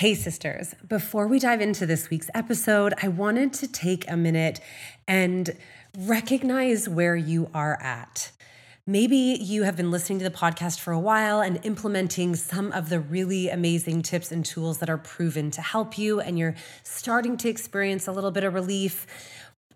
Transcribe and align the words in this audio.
Hey, 0.00 0.14
sisters, 0.14 0.74
before 0.88 1.26
we 1.26 1.38
dive 1.38 1.60
into 1.60 1.84
this 1.84 2.08
week's 2.08 2.30
episode, 2.32 2.94
I 3.02 3.08
wanted 3.08 3.52
to 3.52 3.68
take 3.68 4.10
a 4.10 4.16
minute 4.16 4.58
and 5.06 5.50
recognize 5.94 6.88
where 6.88 7.14
you 7.14 7.50
are 7.52 7.78
at. 7.82 8.32
Maybe 8.86 9.36
you 9.38 9.64
have 9.64 9.76
been 9.76 9.90
listening 9.90 10.18
to 10.20 10.24
the 10.24 10.34
podcast 10.34 10.80
for 10.80 10.94
a 10.94 10.98
while 10.98 11.42
and 11.42 11.60
implementing 11.66 12.34
some 12.34 12.72
of 12.72 12.88
the 12.88 12.98
really 12.98 13.50
amazing 13.50 14.00
tips 14.00 14.32
and 14.32 14.42
tools 14.42 14.78
that 14.78 14.88
are 14.88 14.96
proven 14.96 15.50
to 15.50 15.60
help 15.60 15.98
you, 15.98 16.18
and 16.18 16.38
you're 16.38 16.54
starting 16.82 17.36
to 17.36 17.50
experience 17.50 18.06
a 18.06 18.12
little 18.12 18.30
bit 18.30 18.42
of 18.42 18.54
relief. 18.54 19.06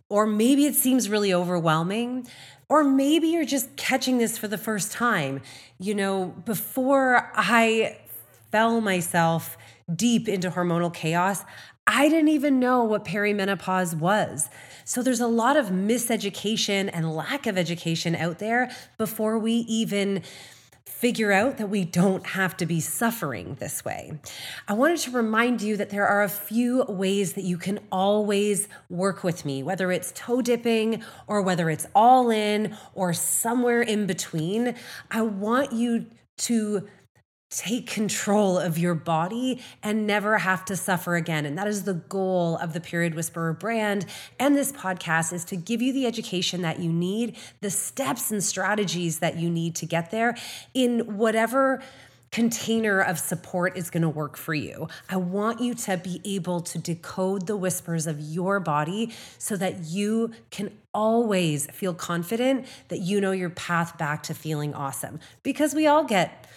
Or 0.08 0.24
maybe 0.24 0.64
it 0.64 0.74
seems 0.74 1.10
really 1.10 1.34
overwhelming. 1.34 2.26
Or 2.70 2.82
maybe 2.82 3.28
you're 3.28 3.44
just 3.44 3.76
catching 3.76 4.16
this 4.16 4.38
for 4.38 4.48
the 4.48 4.56
first 4.56 4.90
time. 4.90 5.42
You 5.78 5.94
know, 5.94 6.34
before 6.46 7.30
I 7.34 7.98
fell 8.50 8.80
myself 8.80 9.58
deep 9.94 10.28
into 10.28 10.50
hormonal 10.50 10.92
chaos, 10.92 11.44
I 11.86 12.08
didn't 12.08 12.28
even 12.28 12.58
know 12.58 12.84
what 12.84 13.04
perimenopause 13.04 13.94
was. 13.94 14.48
So 14.84 15.02
there's 15.02 15.20
a 15.20 15.26
lot 15.26 15.56
of 15.56 15.66
miseducation 15.66 16.88
and 16.92 17.14
lack 17.14 17.46
of 17.46 17.58
education 17.58 18.14
out 18.14 18.38
there 18.38 18.70
before 18.96 19.38
we 19.38 19.52
even 19.52 20.22
figure 20.86 21.32
out 21.32 21.58
that 21.58 21.68
we 21.68 21.84
don't 21.84 22.24
have 22.28 22.56
to 22.56 22.64
be 22.64 22.80
suffering 22.80 23.56
this 23.60 23.84
way. 23.84 24.18
I 24.66 24.72
wanted 24.72 24.98
to 25.00 25.10
remind 25.10 25.60
you 25.60 25.76
that 25.76 25.90
there 25.90 26.06
are 26.06 26.22
a 26.22 26.28
few 26.30 26.84
ways 26.84 27.34
that 27.34 27.44
you 27.44 27.58
can 27.58 27.80
always 27.92 28.68
work 28.88 29.22
with 29.22 29.44
me, 29.44 29.62
whether 29.62 29.92
it's 29.92 30.12
toe 30.12 30.40
dipping 30.40 31.02
or 31.26 31.42
whether 31.42 31.68
it's 31.68 31.86
all 31.94 32.30
in 32.30 32.74
or 32.94 33.12
somewhere 33.12 33.82
in 33.82 34.06
between. 34.06 34.74
I 35.10 35.20
want 35.20 35.72
you 35.72 36.06
to 36.38 36.88
take 37.50 37.86
control 37.86 38.58
of 38.58 38.78
your 38.78 38.94
body 38.94 39.62
and 39.82 40.06
never 40.06 40.38
have 40.38 40.64
to 40.64 40.76
suffer 40.76 41.14
again. 41.14 41.46
And 41.46 41.56
that 41.56 41.68
is 41.68 41.84
the 41.84 41.94
goal 41.94 42.56
of 42.56 42.72
the 42.72 42.80
Period 42.80 43.14
Whisperer 43.14 43.52
brand 43.52 44.06
and 44.40 44.56
this 44.56 44.72
podcast 44.72 45.32
is 45.32 45.44
to 45.46 45.56
give 45.56 45.80
you 45.80 45.92
the 45.92 46.06
education 46.06 46.62
that 46.62 46.80
you 46.80 46.92
need, 46.92 47.36
the 47.60 47.70
steps 47.70 48.30
and 48.30 48.42
strategies 48.42 49.20
that 49.20 49.36
you 49.36 49.48
need 49.48 49.76
to 49.76 49.86
get 49.86 50.10
there 50.10 50.36
in 50.74 51.16
whatever 51.16 51.82
container 52.34 53.00
of 53.00 53.16
support 53.16 53.76
is 53.76 53.90
going 53.90 54.02
to 54.02 54.08
work 54.08 54.36
for 54.36 54.54
you. 54.54 54.88
I 55.08 55.16
want 55.18 55.60
you 55.60 55.72
to 55.74 55.96
be 55.96 56.20
able 56.24 56.62
to 56.62 56.78
decode 56.78 57.46
the 57.46 57.56
whispers 57.56 58.08
of 58.08 58.18
your 58.18 58.58
body 58.58 59.14
so 59.38 59.56
that 59.56 59.84
you 59.84 60.32
can 60.50 60.76
always 60.92 61.66
feel 61.70 61.94
confident 61.94 62.66
that 62.88 62.98
you 62.98 63.20
know 63.20 63.30
your 63.30 63.50
path 63.50 63.96
back 63.98 64.24
to 64.24 64.34
feeling 64.34 64.74
awesome 64.74 65.20
because 65.44 65.74
we 65.74 65.86
all 65.86 66.02
get 66.02 66.48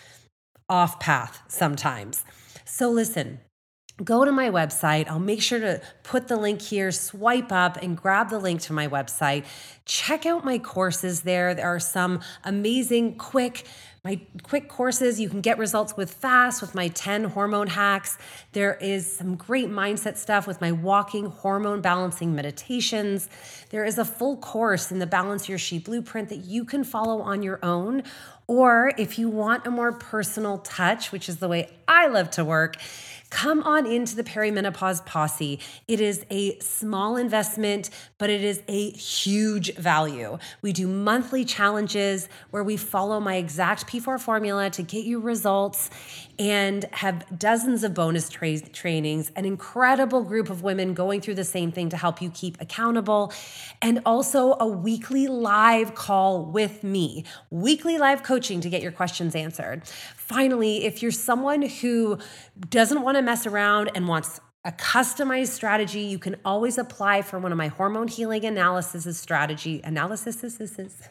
off 0.70 1.00
path 1.00 1.42
sometimes. 1.48 2.24
So, 2.66 2.90
listen, 2.90 3.40
go 4.04 4.24
to 4.24 4.32
my 4.32 4.50
website. 4.50 5.08
I'll 5.08 5.20
make 5.20 5.42
sure 5.42 5.60
to 5.60 5.82
put 6.04 6.28
the 6.28 6.36
link 6.36 6.62
here, 6.62 6.92
swipe 6.92 7.52
up 7.52 7.78
and 7.82 7.98
grab 7.98 8.30
the 8.30 8.40
link 8.40 8.62
to 8.62 8.74
my 8.74 8.88
website. 8.88 9.46
Check 9.86 10.26
out 10.26 10.46
my 10.46 10.60
courses 10.60 11.22
there. 11.22 11.56
There 11.56 11.66
are 11.66 11.80
some 11.80 12.22
amazing, 12.44 13.16
quick, 13.16 13.66
my 14.04 14.22
quick 14.44 14.70
courses 14.70 15.20
you 15.20 15.30
can 15.30 15.42
get 15.42 15.58
results 15.58 15.98
with 15.98 16.14
fast 16.14 16.62
with 16.62 16.76
my 16.76 16.90
10 16.90 17.26
hormone 17.26 17.68
hacks. 17.68 18.18
There 18.52 18.76
is 18.76 19.12
some 19.12 19.36
great 19.36 19.70
mindset 19.70 20.18
stuff 20.18 20.46
with 20.46 20.62
my 20.62 20.72
walking 20.72 21.26
hormone 21.26 21.82
balancing 21.82 22.36
meditations. 22.36 23.28
There 23.70 23.84
is 23.84 23.98
a 23.98 24.06
full 24.06 24.38
course 24.38 24.92
in 24.92 25.00
the 25.00 25.08
Balance 25.08 25.50
Your 25.50 25.58
She 25.58 25.80
blueprint 25.80 26.30
that 26.30 26.46
you 26.46 26.64
can 26.66 26.84
follow 26.84 27.22
on 27.22 27.42
your 27.42 27.60
own 27.64 28.04
or 28.48 28.94
if 28.98 29.20
you 29.20 29.28
want 29.28 29.68
a 29.68 29.72
more 29.72 29.92
personal 29.92 30.60
touch, 30.60 31.12
which 31.12 31.28
is 31.28 31.38
the 31.38 31.50
way 31.50 31.70
I 31.86 32.08
love 32.08 32.32
to 32.32 32.46
work, 32.46 32.78
come 33.30 33.62
on 33.64 33.86
into 33.86 34.16
the 34.16 34.24
perimenopause 34.24 35.06
posse. 35.06 35.60
It 35.88 36.00
is 36.00 36.26
a 36.30 36.58
small 36.60 37.18
investment, 37.18 37.90
but 38.18 38.30
it 38.30 38.44
is 38.44 38.62
a 38.68 38.92
huge 38.92 39.76
value. 39.76 40.38
We 40.62 40.74
do 40.74 40.88
monthly 40.88 41.46
challenges 41.46 42.30
where 42.52 42.64
we 42.64 42.78
follow 42.78 43.20
my 43.20 43.36
exact 43.36 43.88
P4 43.88 44.20
formula 44.20 44.70
to 44.72 44.84
get 44.84 45.06
you 45.06 45.20
results 45.20 45.90
and 46.40 46.86
have 46.92 47.40
dozens 47.40 47.84
of 47.84 47.94
bonus 47.94 48.30
tra- 48.30 48.60
trainings, 48.60 49.32
an 49.36 49.46
incredible 49.46 50.24
group 50.24 50.50
of 50.50 50.64
women 50.64 50.94
going 50.94 51.22
through 51.22 51.36
the 51.36 51.44
same 51.44 51.72
thing 51.72 51.90
to 51.90 51.98
help 51.98 52.22
you 52.22 52.30
keep 52.30 52.60
accountable, 52.62 53.34
and 53.82 54.02
also 54.06 54.56
a 54.60 54.68
weekly 54.68 55.28
live 55.28 55.96
call 55.96 56.46
with 56.46 56.84
me, 56.84 57.24
weekly 57.50 57.98
live 57.98 58.24
coaching 58.24 58.62
to 58.62 58.70
get 58.70 58.82
your 58.82 58.92
questions 58.92 59.36
answered. 59.36 59.82
Finally, 60.16 60.86
if 60.86 61.02
you're 61.02 61.12
someone 61.12 61.62
who 61.62 62.18
doesn't 62.70 63.02
want 63.02 63.18
to 63.18 63.22
mess 63.22 63.46
around 63.46 63.90
and 63.96 64.08
wants 64.08 64.40
a 64.66 64.72
customized 64.72 65.50
strategy. 65.50 66.02
You 66.02 66.20
can 66.20 66.36
always 66.44 66.78
apply 66.78 67.22
for 67.22 67.40
one 67.40 67.52
of 67.52 67.58
my 67.58 67.68
hormone 67.68 68.08
healing 68.08 68.44
analysis 68.44 69.18
strategy 69.18 69.80
analysis 69.84 70.44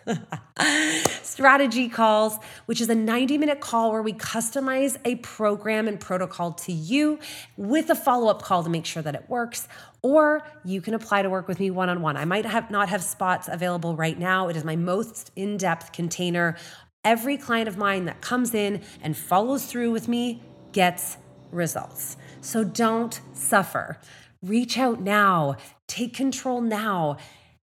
strategy 1.22 1.88
calls 1.88 2.38
which 2.66 2.80
is 2.80 2.88
a 2.88 2.94
90 2.94 3.38
minute 3.38 3.60
call 3.60 3.92
where 3.92 4.02
we 4.02 4.12
customize 4.12 4.98
a 5.04 5.16
program 5.16 5.88
and 5.88 5.98
protocol 6.00 6.52
to 6.52 6.72
you 6.72 7.18
with 7.56 7.88
a 7.88 7.94
follow-up 7.94 8.42
call 8.42 8.62
to 8.62 8.68
make 8.68 8.84
sure 8.84 9.02
that 9.02 9.14
it 9.14 9.24
works 9.28 9.68
or 10.02 10.46
you 10.64 10.80
can 10.80 10.94
apply 10.94 11.22
to 11.22 11.30
work 11.30 11.48
with 11.48 11.58
me 11.58 11.70
one-on-one. 11.70 12.16
I 12.16 12.24
might 12.24 12.44
have 12.44 12.70
not 12.70 12.88
have 12.90 13.02
spots 13.02 13.48
available 13.50 13.96
right 13.96 14.18
now. 14.18 14.48
It 14.48 14.56
is 14.56 14.64
my 14.64 14.76
most 14.76 15.32
in-depth 15.34 15.92
container. 15.92 16.56
Every 17.04 17.36
client 17.36 17.68
of 17.68 17.76
mine 17.76 18.04
that 18.04 18.20
comes 18.20 18.54
in 18.54 18.82
and 19.02 19.16
follows 19.16 19.66
through 19.66 19.92
with 19.92 20.08
me 20.08 20.42
gets 20.72 21.16
results 21.50 22.16
so 22.46 22.62
don't 22.62 23.20
suffer. 23.32 23.98
Reach 24.42 24.78
out 24.78 25.00
now, 25.00 25.56
take 25.88 26.14
control 26.14 26.60
now, 26.60 27.16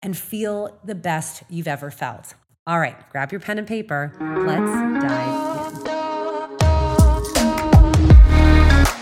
and 0.02 0.16
feel 0.16 0.78
the 0.84 0.94
best 0.94 1.44
you've 1.48 1.68
ever 1.68 1.90
felt. 1.90 2.34
All 2.66 2.80
right, 2.80 2.96
grab 3.10 3.30
your 3.30 3.40
pen 3.40 3.58
and 3.58 3.66
paper. 3.66 4.12
Let's 4.20 5.06
dive 5.06 5.53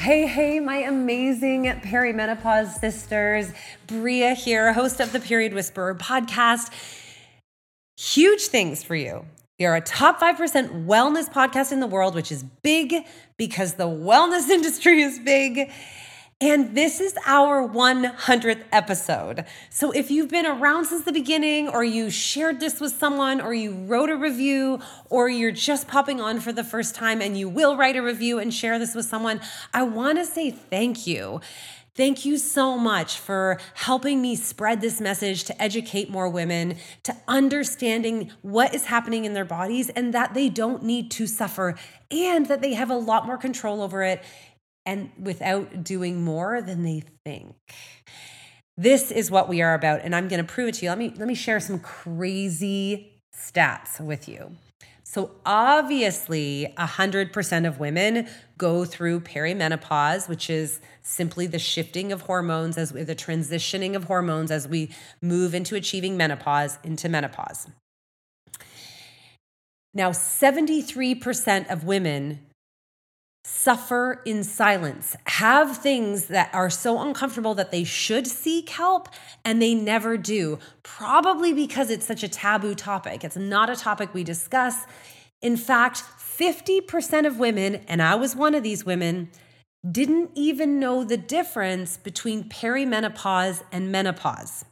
Hey, 0.00 0.26
hey, 0.26 0.60
my 0.60 0.76
amazing 0.76 1.64
perimenopause 1.64 2.80
sisters. 2.80 3.52
Bria 3.86 4.32
here, 4.32 4.72
host 4.72 4.98
of 4.98 5.12
the 5.12 5.20
Period 5.20 5.52
Whisperer 5.52 5.94
podcast. 5.94 6.72
Huge 7.98 8.46
things 8.46 8.82
for 8.82 8.94
you. 8.94 9.26
We 9.58 9.66
are 9.66 9.76
a 9.76 9.82
top 9.82 10.18
5% 10.18 10.86
wellness 10.86 11.30
podcast 11.30 11.70
in 11.70 11.80
the 11.80 11.86
world, 11.86 12.14
which 12.14 12.32
is 12.32 12.42
big 12.62 12.94
because 13.36 13.74
the 13.74 13.88
wellness 13.88 14.48
industry 14.48 15.02
is 15.02 15.18
big. 15.18 15.70
And 16.42 16.74
this 16.74 17.00
is 17.00 17.14
our 17.26 17.68
100th 17.68 18.64
episode. 18.72 19.44
So 19.68 19.90
if 19.90 20.10
you've 20.10 20.30
been 20.30 20.46
around 20.46 20.86
since 20.86 21.04
the 21.04 21.12
beginning, 21.12 21.68
or 21.68 21.84
you 21.84 22.08
shared 22.08 22.60
this 22.60 22.80
with 22.80 22.92
someone, 22.92 23.42
or 23.42 23.52
you 23.52 23.72
wrote 23.74 24.08
a 24.08 24.16
review, 24.16 24.80
or 25.10 25.28
you're 25.28 25.52
just 25.52 25.86
popping 25.86 26.18
on 26.18 26.40
for 26.40 26.50
the 26.50 26.64
first 26.64 26.94
time 26.94 27.20
and 27.20 27.36
you 27.36 27.46
will 27.46 27.76
write 27.76 27.94
a 27.94 28.00
review 28.00 28.38
and 28.38 28.54
share 28.54 28.78
this 28.78 28.94
with 28.94 29.04
someone, 29.04 29.42
I 29.74 29.82
wanna 29.82 30.24
say 30.24 30.50
thank 30.50 31.06
you. 31.06 31.42
Thank 31.94 32.24
you 32.24 32.38
so 32.38 32.78
much 32.78 33.18
for 33.18 33.58
helping 33.74 34.22
me 34.22 34.34
spread 34.34 34.80
this 34.80 34.98
message 34.98 35.44
to 35.44 35.62
educate 35.62 36.08
more 36.08 36.30
women 36.30 36.76
to 37.02 37.14
understanding 37.28 38.30
what 38.40 38.74
is 38.74 38.86
happening 38.86 39.26
in 39.26 39.34
their 39.34 39.44
bodies 39.44 39.90
and 39.90 40.14
that 40.14 40.32
they 40.32 40.48
don't 40.48 40.82
need 40.82 41.10
to 41.10 41.26
suffer 41.26 41.74
and 42.10 42.46
that 42.46 42.62
they 42.62 42.72
have 42.72 42.88
a 42.88 42.96
lot 42.96 43.26
more 43.26 43.36
control 43.36 43.82
over 43.82 44.02
it 44.02 44.22
and 44.86 45.10
without 45.18 45.84
doing 45.84 46.22
more 46.22 46.62
than 46.62 46.82
they 46.82 47.02
think. 47.24 47.54
This 48.76 49.10
is 49.10 49.30
what 49.30 49.48
we 49.48 49.60
are 49.60 49.74
about 49.74 50.00
and 50.02 50.14
I'm 50.14 50.28
going 50.28 50.44
to 50.44 50.52
prove 50.52 50.68
it 50.68 50.74
to 50.76 50.86
you. 50.86 50.90
Let 50.90 50.98
me 50.98 51.12
let 51.16 51.28
me 51.28 51.34
share 51.34 51.60
some 51.60 51.78
crazy 51.80 53.12
stats 53.36 54.00
with 54.00 54.28
you. 54.28 54.52
So 55.10 55.32
obviously, 55.44 56.72
100% 56.78 57.66
of 57.66 57.80
women 57.80 58.28
go 58.58 58.84
through 58.84 59.22
perimenopause, 59.22 60.28
which 60.28 60.48
is 60.48 60.80
simply 61.02 61.48
the 61.48 61.58
shifting 61.58 62.12
of 62.12 62.22
hormones 62.22 62.78
as 62.78 62.92
we 62.92 63.02
the 63.02 63.16
transitioning 63.16 63.96
of 63.96 64.04
hormones 64.04 64.52
as 64.52 64.68
we 64.68 64.90
move 65.20 65.52
into 65.52 65.74
achieving 65.74 66.16
menopause 66.16 66.78
into 66.84 67.08
menopause. 67.08 67.66
Now, 69.92 70.10
73% 70.10 71.68
of 71.68 71.82
women 71.82 72.38
suffer 73.42 74.20
in 74.24 74.44
silence, 74.44 75.16
have 75.24 75.78
things 75.78 76.26
that 76.26 76.50
are 76.52 76.70
so 76.70 77.00
uncomfortable 77.00 77.54
that 77.54 77.70
they 77.70 77.84
should 77.84 78.26
seek 78.26 78.68
help 78.68 79.08
and 79.44 79.60
they 79.60 79.74
never 79.74 80.16
do, 80.16 80.58
probably 80.82 81.52
because 81.52 81.90
it's 81.90 82.06
such 82.06 82.22
a 82.22 82.28
taboo 82.28 82.74
topic. 82.74 83.24
It's 83.24 83.36
not 83.36 83.70
a 83.70 83.76
topic 83.76 84.12
we 84.12 84.24
discuss. 84.24 84.84
In 85.40 85.56
fact, 85.56 86.02
50% 86.18 87.26
of 87.26 87.38
women, 87.38 87.76
and 87.88 88.02
I 88.02 88.14
was 88.14 88.36
one 88.36 88.54
of 88.54 88.62
these 88.62 88.84
women, 88.84 89.30
didn't 89.90 90.30
even 90.34 90.78
know 90.78 91.04
the 91.04 91.16
difference 91.16 91.96
between 91.96 92.44
perimenopause 92.44 93.62
and 93.72 93.90
menopause. 93.90 94.64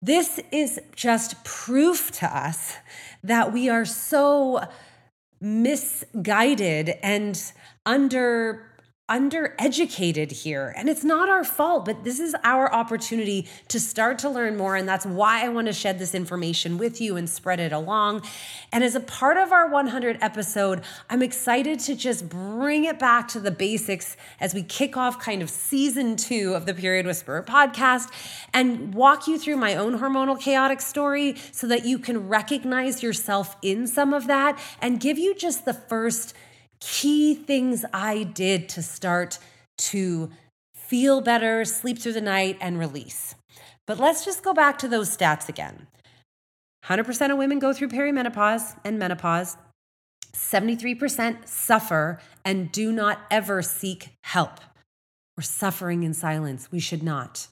This 0.00 0.40
is 0.50 0.80
just 0.94 1.44
proof 1.44 2.12
to 2.12 2.26
us 2.26 2.74
that 3.24 3.52
we 3.52 3.68
are 3.68 3.84
so 3.84 4.64
misguided 5.40 6.90
and 7.02 7.52
under 7.86 8.72
undereducated 9.12 10.32
here. 10.32 10.72
And 10.74 10.88
it's 10.88 11.04
not 11.04 11.28
our 11.28 11.44
fault, 11.44 11.84
but 11.84 12.02
this 12.02 12.18
is 12.18 12.34
our 12.44 12.72
opportunity 12.72 13.46
to 13.68 13.78
start 13.78 14.18
to 14.20 14.30
learn 14.30 14.56
more. 14.56 14.74
And 14.74 14.88
that's 14.88 15.04
why 15.04 15.44
I 15.44 15.50
want 15.50 15.66
to 15.66 15.74
shed 15.74 15.98
this 15.98 16.14
information 16.14 16.78
with 16.78 16.98
you 16.98 17.16
and 17.16 17.28
spread 17.28 17.60
it 17.60 17.72
along. 17.72 18.22
And 18.72 18.82
as 18.82 18.94
a 18.94 19.00
part 19.00 19.36
of 19.36 19.52
our 19.52 19.68
100 19.68 20.16
episode, 20.22 20.82
I'm 21.10 21.20
excited 21.20 21.78
to 21.80 21.94
just 21.94 22.30
bring 22.30 22.86
it 22.86 22.98
back 22.98 23.28
to 23.28 23.40
the 23.40 23.50
basics 23.50 24.16
as 24.40 24.54
we 24.54 24.62
kick 24.62 24.96
off 24.96 25.18
kind 25.18 25.42
of 25.42 25.50
season 25.50 26.16
two 26.16 26.54
of 26.54 26.64
the 26.64 26.72
Period 26.72 27.04
Whisperer 27.04 27.42
podcast 27.42 28.08
and 28.54 28.94
walk 28.94 29.26
you 29.26 29.38
through 29.38 29.56
my 29.56 29.74
own 29.74 29.98
hormonal 29.98 30.40
chaotic 30.40 30.80
story 30.80 31.36
so 31.50 31.66
that 31.66 31.84
you 31.84 31.98
can 31.98 32.28
recognize 32.28 33.02
yourself 33.02 33.56
in 33.60 33.86
some 33.86 34.14
of 34.14 34.26
that 34.28 34.58
and 34.80 35.00
give 35.00 35.18
you 35.18 35.34
just 35.34 35.66
the 35.66 35.74
first 35.74 36.34
key 36.82 37.34
things 37.34 37.84
I 37.92 38.24
did 38.24 38.68
to 38.70 38.82
start 38.82 39.38
to 39.78 40.30
feel 40.74 41.20
better, 41.20 41.64
sleep 41.64 41.98
through 41.98 42.14
the 42.14 42.20
night, 42.20 42.58
and 42.60 42.78
release. 42.78 43.36
But 43.86 43.98
let's 43.98 44.24
just 44.24 44.42
go 44.42 44.52
back 44.52 44.78
to 44.78 44.88
those 44.88 45.16
stats 45.16 45.48
again 45.48 45.86
100% 46.86 47.30
of 47.30 47.38
women 47.38 47.60
go 47.60 47.72
through 47.72 47.88
perimenopause 47.88 48.76
and 48.84 48.98
menopause. 48.98 49.56
73% 50.34 51.46
suffer 51.46 52.20
and 52.44 52.72
do 52.72 52.90
not 52.90 53.20
ever 53.30 53.62
seek 53.62 54.10
help. 54.24 54.58
We're 55.36 55.42
suffering 55.44 56.02
in 56.02 56.14
silence. 56.14 56.72
We 56.72 56.80
should 56.80 57.02
not 57.02 57.46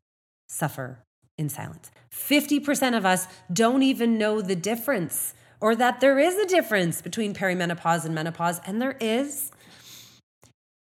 suffer 0.48 0.98
in 1.38 1.48
silence. 1.48 1.90
50% 2.12 2.96
of 2.96 3.06
us 3.06 3.28
don't 3.52 3.82
even 3.82 4.18
know 4.18 4.40
the 4.40 4.56
difference 4.56 5.34
or 5.60 5.76
that 5.76 6.00
there 6.00 6.18
is 6.18 6.36
a 6.36 6.46
difference 6.46 7.02
between 7.02 7.34
perimenopause 7.34 8.04
and 8.04 8.14
menopause, 8.14 8.60
and 8.66 8.80
there 8.80 8.96
is. 9.00 9.50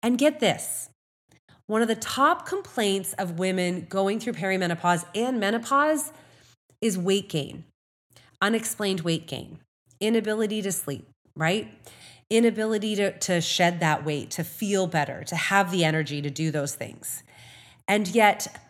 And 0.03 0.19
get 0.19 0.41
this 0.41 0.89
one 1.67 1.83
of 1.83 1.89
the 1.89 1.97
top 1.97 2.47
complaints 2.47 3.13
of 3.15 3.39
women 3.39 3.87
going 3.89 4.21
through 4.21 4.35
perimenopause 4.35 5.05
and 5.15 5.41
menopause 5.41 6.13
is 6.81 6.97
weight 6.97 7.29
gain, 7.29 7.65
unexplained 8.41 9.01
weight 9.01 9.27
gain, 9.27 9.59
inability 10.01 10.63
to 10.63 10.71
sleep, 10.71 11.09
right? 11.35 11.69
Inability 12.31 12.95
to, 12.97 13.19
to 13.19 13.41
shed 13.41 13.81
that 13.81 14.05
weight, 14.05 14.31
to 14.33 14.45
feel 14.45 14.87
better, 14.87 15.25
to 15.25 15.35
have 15.35 15.73
the 15.73 15.85
energy 15.85 16.23
to 16.23 16.31
do 16.31 16.51
those 16.53 16.75
things. 16.75 17.25
And 17.89 18.07
yet, 18.09 18.61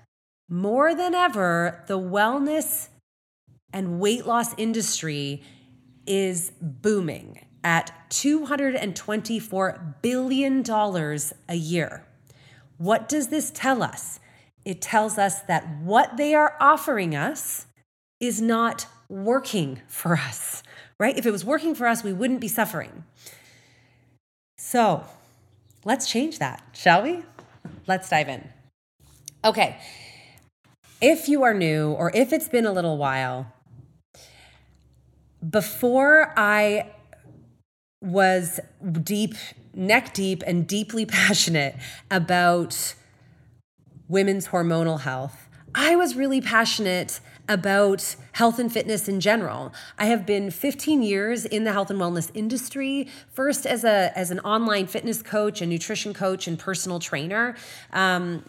more 0.48 0.94
than 0.94 1.14
ever, 1.14 1.84
the 1.88 1.98
wellness 1.98 2.88
and 3.72 3.98
weight 4.00 4.26
loss 4.26 4.54
industry 4.56 5.42
is 6.06 6.52
booming 6.60 7.44
at 7.64 7.92
$224 8.10 9.94
billion 10.02 10.64
a 11.48 11.54
year. 11.54 12.06
What 12.78 13.08
does 13.08 13.28
this 13.28 13.50
tell 13.50 13.82
us? 13.82 14.20
It 14.64 14.80
tells 14.80 15.18
us 15.18 15.40
that 15.42 15.66
what 15.80 16.16
they 16.16 16.34
are 16.34 16.56
offering 16.60 17.14
us 17.16 17.66
is 18.20 18.40
not 18.40 18.86
working 19.08 19.80
for 19.86 20.14
us, 20.14 20.62
right? 20.98 21.16
If 21.16 21.26
it 21.26 21.30
was 21.30 21.44
working 21.44 21.74
for 21.74 21.86
us, 21.86 22.02
we 22.02 22.12
wouldn't 22.12 22.40
be 22.40 22.48
suffering. 22.48 23.04
So 24.58 25.04
let's 25.84 26.08
change 26.10 26.38
that, 26.38 26.62
shall 26.72 27.02
we? 27.02 27.22
Let's 27.86 28.08
dive 28.08 28.28
in. 28.28 28.48
Okay. 29.44 29.78
If 31.00 31.28
you 31.28 31.42
are 31.42 31.54
new 31.54 31.92
or 31.92 32.10
if 32.14 32.32
it's 32.32 32.48
been 32.48 32.66
a 32.66 32.72
little 32.72 32.96
while, 32.96 33.52
before 35.48 36.32
I 36.36 36.90
was 38.00 38.60
deep, 39.02 39.34
neck 39.74 40.14
deep, 40.14 40.42
and 40.46 40.66
deeply 40.66 41.06
passionate 41.06 41.76
about 42.10 42.94
women's 44.08 44.48
hormonal 44.48 45.00
health, 45.00 45.48
I 45.74 45.96
was 45.96 46.14
really 46.14 46.40
passionate 46.40 47.20
about 47.48 48.16
health 48.32 48.58
and 48.58 48.72
fitness 48.72 49.08
in 49.08 49.20
general. 49.20 49.72
I 49.98 50.06
have 50.06 50.26
been 50.26 50.50
15 50.50 51.02
years 51.02 51.44
in 51.44 51.64
the 51.64 51.72
health 51.72 51.90
and 51.90 52.00
wellness 52.00 52.30
industry, 52.34 53.08
first 53.32 53.66
as 53.66 53.84
a 53.84 54.16
as 54.16 54.30
an 54.30 54.40
online 54.40 54.86
fitness 54.86 55.22
coach, 55.22 55.60
a 55.60 55.66
nutrition 55.66 56.12
coach, 56.14 56.48
and 56.48 56.58
personal 56.58 56.98
trainer. 56.98 57.56
Um, 57.92 58.42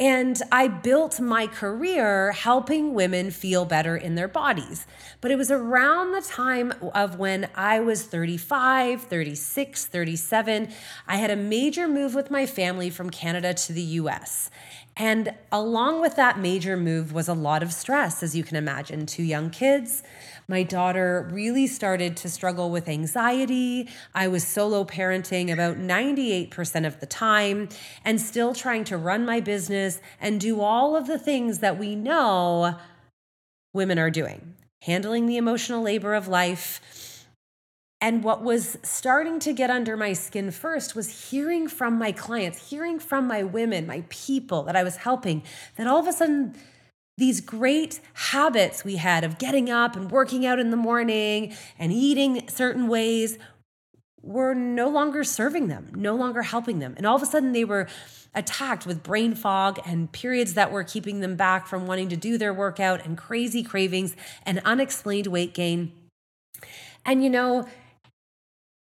and 0.00 0.42
I 0.50 0.66
built 0.66 1.20
my 1.20 1.46
career 1.46 2.32
helping 2.32 2.94
women 2.94 3.30
feel 3.30 3.64
better 3.64 3.96
in 3.96 4.16
their 4.16 4.26
bodies. 4.26 4.86
But 5.20 5.30
it 5.30 5.36
was 5.36 5.52
around 5.52 6.10
the 6.12 6.20
time 6.20 6.72
of 6.92 7.16
when 7.16 7.48
I 7.54 7.78
was 7.78 8.02
35, 8.02 9.02
36, 9.02 9.86
37. 9.86 10.68
I 11.06 11.16
had 11.16 11.30
a 11.30 11.36
major 11.36 11.86
move 11.86 12.12
with 12.12 12.28
my 12.28 12.44
family 12.44 12.90
from 12.90 13.08
Canada 13.08 13.54
to 13.54 13.72
the 13.72 13.82
US. 13.82 14.50
And 14.96 15.34
along 15.52 16.00
with 16.00 16.16
that 16.16 16.38
major 16.38 16.76
move 16.76 17.12
was 17.12 17.28
a 17.28 17.34
lot 17.34 17.62
of 17.62 17.72
stress, 17.72 18.22
as 18.22 18.36
you 18.36 18.42
can 18.42 18.56
imagine. 18.56 19.06
Two 19.06 19.22
young 19.22 19.50
kids. 19.50 20.02
My 20.48 20.62
daughter 20.62 21.28
really 21.32 21.66
started 21.66 22.16
to 22.18 22.28
struggle 22.28 22.70
with 22.70 22.88
anxiety. 22.88 23.88
I 24.14 24.28
was 24.28 24.46
solo 24.46 24.84
parenting 24.84 25.52
about 25.52 25.78
98% 25.78 26.86
of 26.86 27.00
the 27.00 27.06
time 27.06 27.68
and 28.04 28.20
still 28.20 28.54
trying 28.54 28.84
to 28.84 28.96
run 28.96 29.24
my 29.24 29.40
business 29.40 30.00
and 30.20 30.40
do 30.40 30.60
all 30.60 30.96
of 30.96 31.06
the 31.06 31.18
things 31.18 31.60
that 31.60 31.78
we 31.78 31.94
know 31.94 32.76
women 33.72 33.98
are 33.98 34.10
doing 34.10 34.54
handling 34.82 35.24
the 35.24 35.38
emotional 35.38 35.80
labor 35.80 36.12
of 36.12 36.28
life 36.28 37.24
and 38.04 38.22
what 38.22 38.42
was 38.42 38.76
starting 38.82 39.38
to 39.38 39.54
get 39.54 39.70
under 39.70 39.96
my 39.96 40.12
skin 40.12 40.50
first 40.50 40.94
was 40.94 41.30
hearing 41.30 41.68
from 41.68 41.96
my 41.96 42.12
clients, 42.12 42.68
hearing 42.68 42.98
from 42.98 43.26
my 43.26 43.42
women, 43.42 43.86
my 43.86 44.04
people 44.10 44.62
that 44.64 44.76
I 44.76 44.82
was 44.82 44.96
helping, 44.96 45.42
that 45.76 45.86
all 45.86 46.00
of 46.00 46.06
a 46.06 46.12
sudden, 46.12 46.54
these 47.16 47.40
great 47.40 48.00
habits 48.14 48.84
we 48.84 48.96
had 48.96 49.24
of 49.24 49.38
getting 49.38 49.70
up 49.70 49.94
and 49.96 50.10
working 50.10 50.44
out 50.44 50.58
in 50.58 50.70
the 50.70 50.76
morning 50.76 51.54
and 51.78 51.92
eating 51.92 52.48
certain 52.48 52.88
ways 52.88 53.38
were 54.22 54.54
no 54.54 54.88
longer 54.88 55.22
serving 55.22 55.68
them, 55.68 55.90
no 55.94 56.14
longer 56.14 56.42
helping 56.42 56.78
them. 56.78 56.94
And 56.96 57.06
all 57.06 57.14
of 57.14 57.22
a 57.22 57.26
sudden, 57.26 57.52
they 57.52 57.64
were 57.64 57.86
attacked 58.34 58.86
with 58.86 59.02
brain 59.02 59.34
fog 59.34 59.78
and 59.86 60.10
periods 60.10 60.54
that 60.54 60.72
were 60.72 60.82
keeping 60.82 61.20
them 61.20 61.36
back 61.36 61.66
from 61.66 61.86
wanting 61.86 62.08
to 62.08 62.16
do 62.16 62.36
their 62.36 62.52
workout 62.52 63.04
and 63.04 63.16
crazy 63.16 63.62
cravings 63.62 64.16
and 64.44 64.60
unexplained 64.64 65.28
weight 65.28 65.54
gain. 65.54 65.92
And 67.04 67.22
you 67.22 67.30
know, 67.30 67.68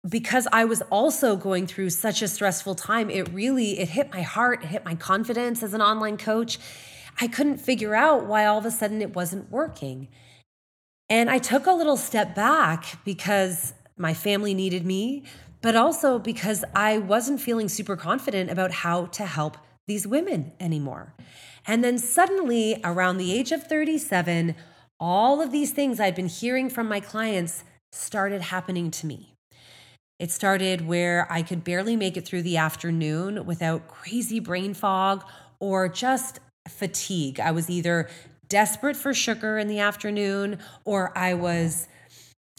because 0.07 0.47
I 0.51 0.65
was 0.65 0.81
also 0.83 1.35
going 1.35 1.65
through 1.65 1.89
such 1.89 2.21
a 2.21 2.27
stressful 2.27 2.75
time, 2.75 3.09
it 3.09 3.29
really 3.33 3.79
it 3.79 3.89
hit 3.89 4.13
my 4.13 4.21
heart, 4.21 4.63
it 4.63 4.67
hit 4.67 4.85
my 4.85 4.95
confidence 4.95 5.63
as 5.63 5.73
an 5.73 5.81
online 5.81 6.17
coach. 6.17 6.59
I 7.19 7.27
couldn't 7.27 7.57
figure 7.57 7.95
out 7.95 8.25
why 8.25 8.45
all 8.45 8.57
of 8.57 8.65
a 8.65 8.71
sudden 8.71 9.01
it 9.01 9.15
wasn't 9.15 9.51
working. 9.51 10.07
And 11.09 11.29
I 11.29 11.37
took 11.37 11.65
a 11.65 11.71
little 11.71 11.97
step 11.97 12.33
back 12.35 13.03
because 13.05 13.73
my 13.97 14.13
family 14.13 14.53
needed 14.53 14.85
me, 14.85 15.23
but 15.61 15.75
also 15.75 16.19
because 16.19 16.63
I 16.75 16.97
wasn't 16.97 17.41
feeling 17.41 17.69
super 17.69 17.95
confident 17.95 18.49
about 18.49 18.71
how 18.71 19.05
to 19.07 19.25
help 19.25 19.57
these 19.87 20.07
women 20.07 20.53
anymore. 20.59 21.13
And 21.65 21.83
then 21.83 21.97
suddenly, 21.97 22.79
around 22.83 23.17
the 23.17 23.33
age 23.33 23.51
of 23.51 23.63
37, 23.63 24.55
all 24.99 25.41
of 25.41 25.51
these 25.51 25.71
things 25.71 25.99
I'd 25.99 26.15
been 26.15 26.27
hearing 26.27 26.69
from 26.69 26.87
my 26.87 26.99
clients 26.99 27.63
started 27.91 28.41
happening 28.41 28.91
to 28.91 29.05
me. 29.05 29.35
It 30.19 30.31
started 30.31 30.87
where 30.87 31.27
I 31.29 31.41
could 31.41 31.63
barely 31.63 31.95
make 31.95 32.17
it 32.17 32.25
through 32.25 32.43
the 32.43 32.57
afternoon 32.57 33.45
without 33.45 33.87
crazy 33.87 34.39
brain 34.39 34.73
fog 34.73 35.25
or 35.59 35.89
just 35.89 36.39
fatigue. 36.67 37.39
I 37.39 37.51
was 37.51 37.69
either 37.69 38.09
desperate 38.49 38.95
for 38.95 39.13
sugar 39.13 39.57
in 39.57 39.67
the 39.67 39.79
afternoon 39.79 40.59
or 40.85 41.17
I 41.17 41.33
was 41.33 41.87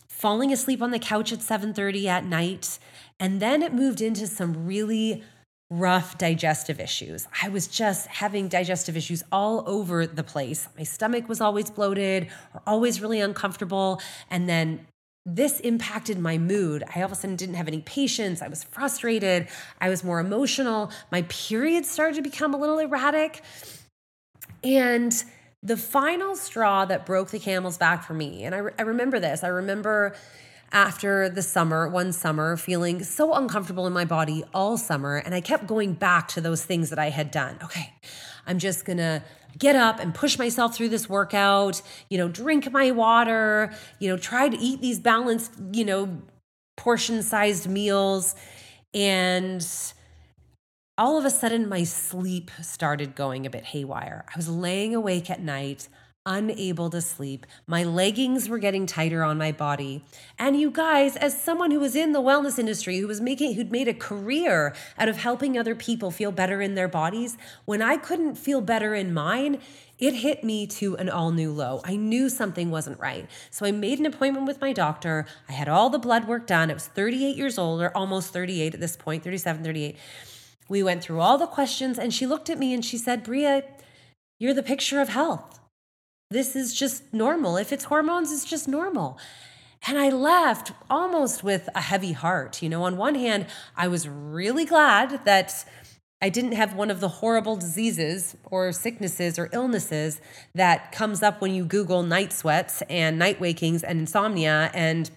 falling 0.09 0.53
asleep 0.53 0.83
on 0.83 0.91
the 0.91 0.99
couch 0.99 1.33
at 1.33 1.41
7:30 1.41 2.07
at 2.07 2.25
night 2.25 2.79
and 3.21 3.41
then 3.41 3.63
it 3.63 3.73
moved 3.73 4.01
into 4.01 4.27
some 4.27 4.67
really 4.67 5.23
rough 5.71 6.19
digestive 6.19 6.79
issues. 6.79 7.27
I 7.43 7.49
was 7.49 7.67
just 7.67 8.07
having 8.07 8.49
digestive 8.49 8.97
issues 8.97 9.25
all 9.33 9.65
over 9.67 10.07
the 10.07 10.23
place. 10.23 10.69
My 10.77 10.85
stomach 10.85 11.29
was 11.29 11.41
always 11.41 11.71
bloated 11.71 12.29
or 12.53 12.63
always 12.67 13.01
really 13.01 13.21
uncomfortable. 13.21 14.01
And 14.31 14.49
then 14.49 14.87
this 15.27 15.61
impacted 15.61 16.19
my 16.19 16.37
mood. 16.37 16.85
I 16.95 17.01
all 17.01 17.07
of 17.07 17.13
a 17.13 17.15
sudden 17.15 17.37
didn't 17.37 17.55
have 17.55 17.67
any 17.67 17.81
patience. 17.81 18.43
I 18.43 18.49
was 18.49 18.63
frustrated. 18.63 19.49
I 19.81 19.89
was 19.89 20.05
more 20.05 20.21
emotional. 20.21 20.93
My 21.11 21.23
periods 21.23 21.91
started 21.91 22.17
to 22.17 22.23
become 22.23 22.53
a 22.53 22.59
little 22.59 22.79
erratic. 22.79 23.43
And 24.65 25.15
the 25.63 25.77
final 25.77 26.35
straw 26.37 26.85
that 26.87 27.07
broke 27.07 27.31
the 27.31 27.39
camel's 27.39 27.79
back 27.79 28.05
for 28.05 28.15
me, 28.15 28.45
and 28.45 28.55
I, 28.55 28.59
re- 28.59 28.73
I 28.79 28.83
remember 28.83 29.21
this, 29.21 29.45
I 29.45 29.49
remember 29.49 30.15
after 30.73 31.29
the 31.29 31.43
summer, 31.43 31.89
one 31.89 32.13
summer, 32.13 32.57
feeling 32.57 33.05
so 33.05 33.33
uncomfortable 33.35 33.87
in 33.87 33.93
my 33.93 34.05
body 34.05 34.43
all 34.53 34.77
summer. 34.77 35.17
And 35.17 35.33
I 35.33 35.41
kept 35.41 35.69
going 35.69 35.93
back 35.93 36.27
to 36.29 36.41
those 36.41 36.65
things 36.65 36.91
that 36.91 36.99
I 36.99 37.11
had 37.11 37.31
done. 37.31 37.59
Okay, 37.63 37.93
I'm 38.47 38.59
just 38.59 38.85
gonna 38.85 39.23
get 39.57 39.77
up 39.77 40.01
and 40.01 40.13
push 40.13 40.37
myself 40.37 40.75
through 40.75 40.89
this 40.89 41.09
workout, 41.09 41.81
you 42.11 42.19
know, 42.19 42.29
drink 42.29 42.71
my 42.73 42.91
water, 42.91 43.73
you 44.01 44.09
know, 44.09 44.17
try 44.17 44.49
to 44.49 44.59
eat 44.59 44.81
these 44.81 44.99
balanced, 44.99 45.53
you 45.73 45.85
know, 45.85 46.23
portion 46.77 47.23
sized 47.23 47.69
meals. 47.69 48.35
And 48.93 49.65
all 50.97 51.19
of 51.19 51.25
a 51.25 51.31
sudden, 51.31 51.69
my 51.69 51.85
sleep 51.85 52.51
started 52.63 53.15
going 53.15 53.47
a 53.47 53.51
bit 53.51 53.65
haywire. 53.65 54.25
I 54.29 54.37
was 54.37 54.49
laying 54.49 54.95
awake 54.95 55.29
at 55.29 55.41
night 55.41 55.89
unable 56.27 56.89
to 56.89 57.03
sleep. 57.03 57.45
My 57.67 57.85
leggings 57.85 58.49
were 58.49 58.59
getting 58.59 58.87
tighter 58.87 59.23
on 59.23 59.37
my 59.37 59.53
body. 59.53 60.03
And 60.39 60.59
you 60.59 60.71
guys, 60.71 61.17
as 61.17 61.39
someone 61.39 61.71
who 61.71 61.81
was 61.81 61.95
in 61.95 62.13
the 62.13 62.21
wellness 62.23 62.59
industry, 62.59 62.97
who 62.99 63.07
was 63.07 63.21
making 63.21 63.55
who'd 63.55 63.71
made 63.71 63.89
a 63.89 63.95
career 63.95 64.75
out 64.97 65.11
of 65.11 65.19
helping 65.19 65.59
other 65.59 65.75
people 65.75 66.11
feel 66.11 66.33
better 66.33 66.63
in 66.63 66.77
their 66.77 66.89
bodies, 66.89 67.37
when 67.67 67.83
I 67.83 67.99
couldn't 67.99 68.37
feel 68.37 68.63
better 68.63 68.95
in 68.95 69.13
mine, 69.13 69.61
it 69.99 70.15
hit 70.15 70.43
me 70.43 70.67
to 70.67 70.97
an 70.97 71.11
all 71.11 71.31
new 71.31 71.53
low. 71.53 71.83
I 71.85 71.97
knew 71.97 72.31
something 72.31 72.71
wasn't 72.71 72.99
right. 72.99 73.29
So 73.51 73.67
I 73.67 73.71
made 73.71 73.99
an 73.99 74.07
appointment 74.07 74.47
with 74.47 74.63
my 74.63 74.73
doctor. 74.73 75.27
I 75.47 75.53
had 75.53 75.69
all 75.69 75.91
the 75.91 75.99
blood 75.99 76.27
work 76.27 76.47
done. 76.47 76.71
I 76.71 76.75
was 76.75 76.87
38 76.87 77.37
years 77.37 77.59
old, 77.59 77.83
or 77.83 77.95
almost 77.95 78.33
38 78.33 78.73
at 78.73 78.81
this 78.81 78.97
point, 78.97 79.23
37, 79.23 79.63
38. 79.63 79.97
We 80.69 80.83
went 80.83 81.03
through 81.03 81.21
all 81.21 81.39
the 81.39 81.47
questions, 81.47 81.99
and 81.99 82.13
she 82.13 82.27
looked 82.27 82.49
at 82.49 82.59
me 82.59 82.73
and 82.73 82.85
she 82.85 82.99
said, 82.99 83.23
Bria, 83.23 83.65
you're 84.39 84.55
the 84.55 84.63
picture 84.63 85.01
of 85.01 85.09
health. 85.11 85.61
This 86.31 86.57
is 86.57 86.75
just 86.75 87.13
normal. 87.13 87.57
If 87.57 87.73
it's 87.73 87.85
hormones, 87.85 88.33
it's 88.33 88.45
just 88.45 88.67
normal. 88.67 89.19
And 89.87 89.99
I 89.99 90.09
left 90.09 90.73
almost 90.89 91.45
with 91.45 91.69
a 91.75 91.81
heavy 91.81 92.13
heart. 92.13 92.63
You 92.63 92.69
know, 92.71 92.85
on 92.85 92.97
one 92.97 93.15
hand, 93.15 93.47
I 93.77 93.89
was 93.89 94.09
really 94.09 94.65
glad 94.65 95.25
that 95.27 95.65
I 96.23 96.31
didn't 96.31 96.53
have 96.53 96.75
one 96.75 96.91
of 96.91 97.01
the 97.01 97.09
horrible 97.09 97.57
diseases 97.57 98.35
or 98.45 98.73
sicknesses 98.73 99.39
or 99.39 99.51
illnesses 99.53 100.23
that 100.55 100.91
comes 100.91 101.23
up 101.23 101.43
when 101.43 101.55
you 101.55 101.67
Google 101.67 102.03
night 102.03 102.33
sweats 102.33 102.83
and 102.89 103.19
night 103.19 103.41
wakings 103.41 103.85
and 103.85 104.01
insomnia 104.01 104.71
and 104.73 105.11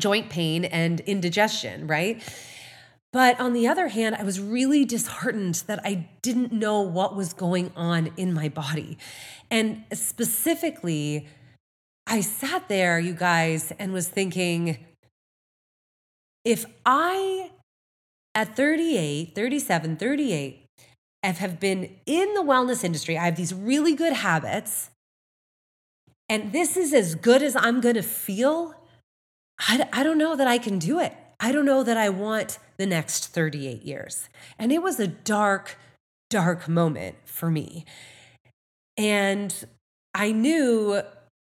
joint 0.00 0.30
pain 0.30 0.64
and 0.64 0.98
indigestion, 1.00 1.86
right? 1.86 2.20
But 3.12 3.38
on 3.38 3.52
the 3.52 3.68
other 3.68 3.88
hand, 3.88 4.16
I 4.16 4.22
was 4.22 4.40
really 4.40 4.84
disheartened 4.84 5.56
that 5.66 5.80
I 5.84 6.08
didn't 6.22 6.52
know 6.52 6.80
what 6.80 7.14
was 7.14 7.34
going 7.34 7.70
on 7.76 8.10
in 8.16 8.32
my 8.32 8.48
body. 8.48 8.96
And 9.50 9.84
specifically, 9.92 11.28
I 12.06 12.22
sat 12.22 12.68
there, 12.68 12.98
you 12.98 13.12
guys, 13.12 13.72
and 13.78 13.92
was 13.92 14.08
thinking 14.08 14.78
if 16.44 16.64
I, 16.84 17.50
at 18.34 18.56
38, 18.56 19.34
37, 19.34 19.96
38, 19.96 20.66
have 21.36 21.60
been 21.60 21.96
in 22.06 22.34
the 22.34 22.42
wellness 22.42 22.82
industry, 22.82 23.16
I 23.16 23.26
have 23.26 23.36
these 23.36 23.54
really 23.54 23.94
good 23.94 24.12
habits, 24.12 24.90
and 26.28 26.52
this 26.52 26.76
is 26.76 26.92
as 26.92 27.14
good 27.14 27.42
as 27.42 27.54
I'm 27.54 27.80
to 27.94 28.02
feel, 28.02 28.74
I, 29.60 29.86
I 29.92 30.02
don't 30.02 30.18
know 30.18 30.34
that 30.34 30.48
I 30.48 30.58
can 30.58 30.78
do 30.78 30.98
it. 30.98 31.14
I 31.44 31.50
don't 31.50 31.64
know 31.64 31.82
that 31.82 31.96
I 31.96 32.08
want 32.08 32.60
the 32.76 32.86
next 32.86 33.26
38 33.26 33.82
years. 33.82 34.28
And 34.60 34.70
it 34.70 34.80
was 34.80 35.00
a 35.00 35.08
dark, 35.08 35.76
dark 36.30 36.68
moment 36.68 37.16
for 37.24 37.50
me. 37.50 37.84
And 38.96 39.52
I 40.14 40.30
knew 40.30 41.02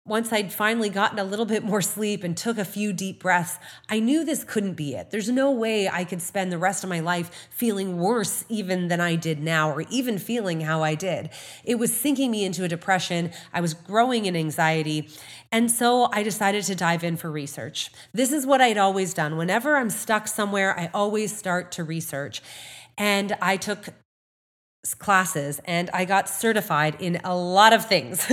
once 0.07 0.31
I'd 0.31 0.53
finally 0.53 0.89
gotten 0.89 1.19
a 1.19 1.23
little 1.23 1.45
bit 1.45 1.63
more 1.63 1.81
sleep 1.81 2.23
and 2.23 2.35
took 2.35 2.57
a 2.57 2.65
few 2.65 2.93
deep 2.93 3.19
breaths, 3.19 3.59
I 3.89 3.99
knew 3.99 4.23
this 4.23 4.43
couldn't 4.43 4.73
be 4.73 4.95
it. 4.95 5.11
There's 5.11 5.29
no 5.29 5.51
way 5.51 5.89
I 5.89 6.05
could 6.05 6.21
spend 6.21 6.51
the 6.51 6.57
rest 6.57 6.83
of 6.83 6.89
my 6.89 7.01
life 7.01 7.49
feeling 7.49 7.97
worse 7.97 8.45
even 8.47 8.87
than 8.87 9.01
I 9.01 9.15
did 9.15 9.41
now, 9.41 9.69
or 9.69 9.81
even 9.89 10.17
feeling 10.17 10.61
how 10.61 10.81
I 10.81 10.95
did. 10.95 11.29
It 11.65 11.75
was 11.75 11.95
sinking 11.95 12.31
me 12.31 12.45
into 12.45 12.63
a 12.63 12.69
depression. 12.69 13.31
I 13.53 13.59
was 13.59 13.73
growing 13.73 14.25
in 14.25 14.35
anxiety. 14.35 15.09
And 15.51 15.69
so 15.69 16.09
I 16.13 16.23
decided 16.23 16.63
to 16.65 16.75
dive 16.75 17.03
in 17.03 17.17
for 17.17 17.29
research. 17.29 17.91
This 18.13 18.31
is 18.31 18.45
what 18.45 18.61
I'd 18.61 18.77
always 18.77 19.13
done. 19.13 19.35
Whenever 19.35 19.75
I'm 19.75 19.89
stuck 19.89 20.27
somewhere, 20.27 20.77
I 20.79 20.89
always 20.93 21.37
start 21.37 21.71
to 21.73 21.83
research. 21.83 22.41
And 22.97 23.37
I 23.41 23.57
took 23.57 23.89
classes 24.99 25.59
and 25.65 25.89
I 25.91 26.05
got 26.05 26.29
certified 26.29 26.95
in 26.99 27.19
a 27.23 27.35
lot 27.35 27.73
of 27.73 27.85
things. 27.85 28.25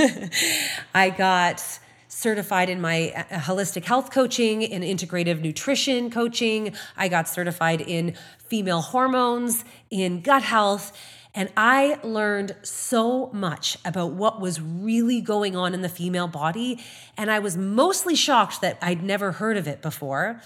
I 0.95 1.11
got 1.11 1.63
certified 2.09 2.71
in 2.71 2.81
my 2.81 3.11
uh, 3.11 3.39
holistic 3.41 3.85
health 3.85 4.11
coaching, 4.11 4.63
in 4.63 4.83
integrative 4.83 5.41
nutrition 5.41 6.11
coaching. 6.11 6.75
I 6.97 7.09
got 7.09 7.29
certified 7.29 7.81
in 7.81 8.15
female 8.39 8.83
hormones, 8.83 9.65
in 9.91 10.21
gut 10.21 10.43
health. 10.43 10.97
And 11.35 11.51
I 11.57 11.99
learned 12.05 12.55
so 12.63 13.29
much 13.33 13.77
about 13.85 14.13
what 14.13 14.41
was 14.41 14.61
really 14.61 15.21
going 15.21 15.57
on 15.57 15.75
in 15.75 15.83
the 15.83 15.89
female 15.89 16.29
body. 16.29 16.81
And 17.17 17.29
I 17.29 17.41
was 17.41 17.57
mostly 17.57 18.15
shocked 18.15 18.61
that 18.61 18.79
I'd 18.81 19.03
never 19.03 19.33
heard 19.33 19.57
of 19.57 19.67
it 19.67 19.83
before. 19.83 20.41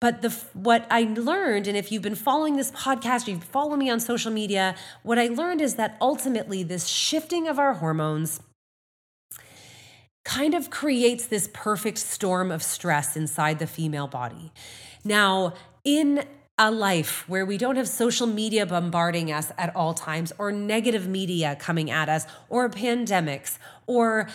But 0.00 0.22
the 0.22 0.30
what 0.52 0.86
I 0.90 1.02
learned, 1.02 1.66
and 1.66 1.76
if 1.76 1.90
you've 1.90 2.02
been 2.02 2.14
following 2.14 2.56
this 2.56 2.70
podcast, 2.72 3.26
you 3.26 3.40
follow 3.40 3.76
me 3.76 3.88
on 3.88 4.00
social 4.00 4.30
media, 4.30 4.74
what 5.02 5.18
I 5.18 5.28
learned 5.28 5.60
is 5.60 5.76
that 5.76 5.96
ultimately 6.00 6.62
this 6.62 6.86
shifting 6.86 7.48
of 7.48 7.58
our 7.58 7.74
hormones 7.74 8.40
kind 10.24 10.54
of 10.54 10.70
creates 10.70 11.26
this 11.26 11.48
perfect 11.52 11.98
storm 11.98 12.50
of 12.50 12.62
stress 12.62 13.16
inside 13.16 13.58
the 13.58 13.66
female 13.66 14.06
body. 14.06 14.52
Now, 15.04 15.54
in 15.84 16.24
a 16.56 16.70
life 16.70 17.28
where 17.28 17.44
we 17.44 17.58
don't 17.58 17.76
have 17.76 17.88
social 17.88 18.26
media 18.26 18.64
bombarding 18.64 19.32
us 19.32 19.50
at 19.58 19.74
all 19.74 19.92
times, 19.92 20.32
or 20.38 20.52
negative 20.52 21.08
media 21.08 21.56
coming 21.58 21.90
at 21.90 22.08
us, 22.08 22.26
or 22.48 22.68
pandemics, 22.68 23.58
or 23.86 24.28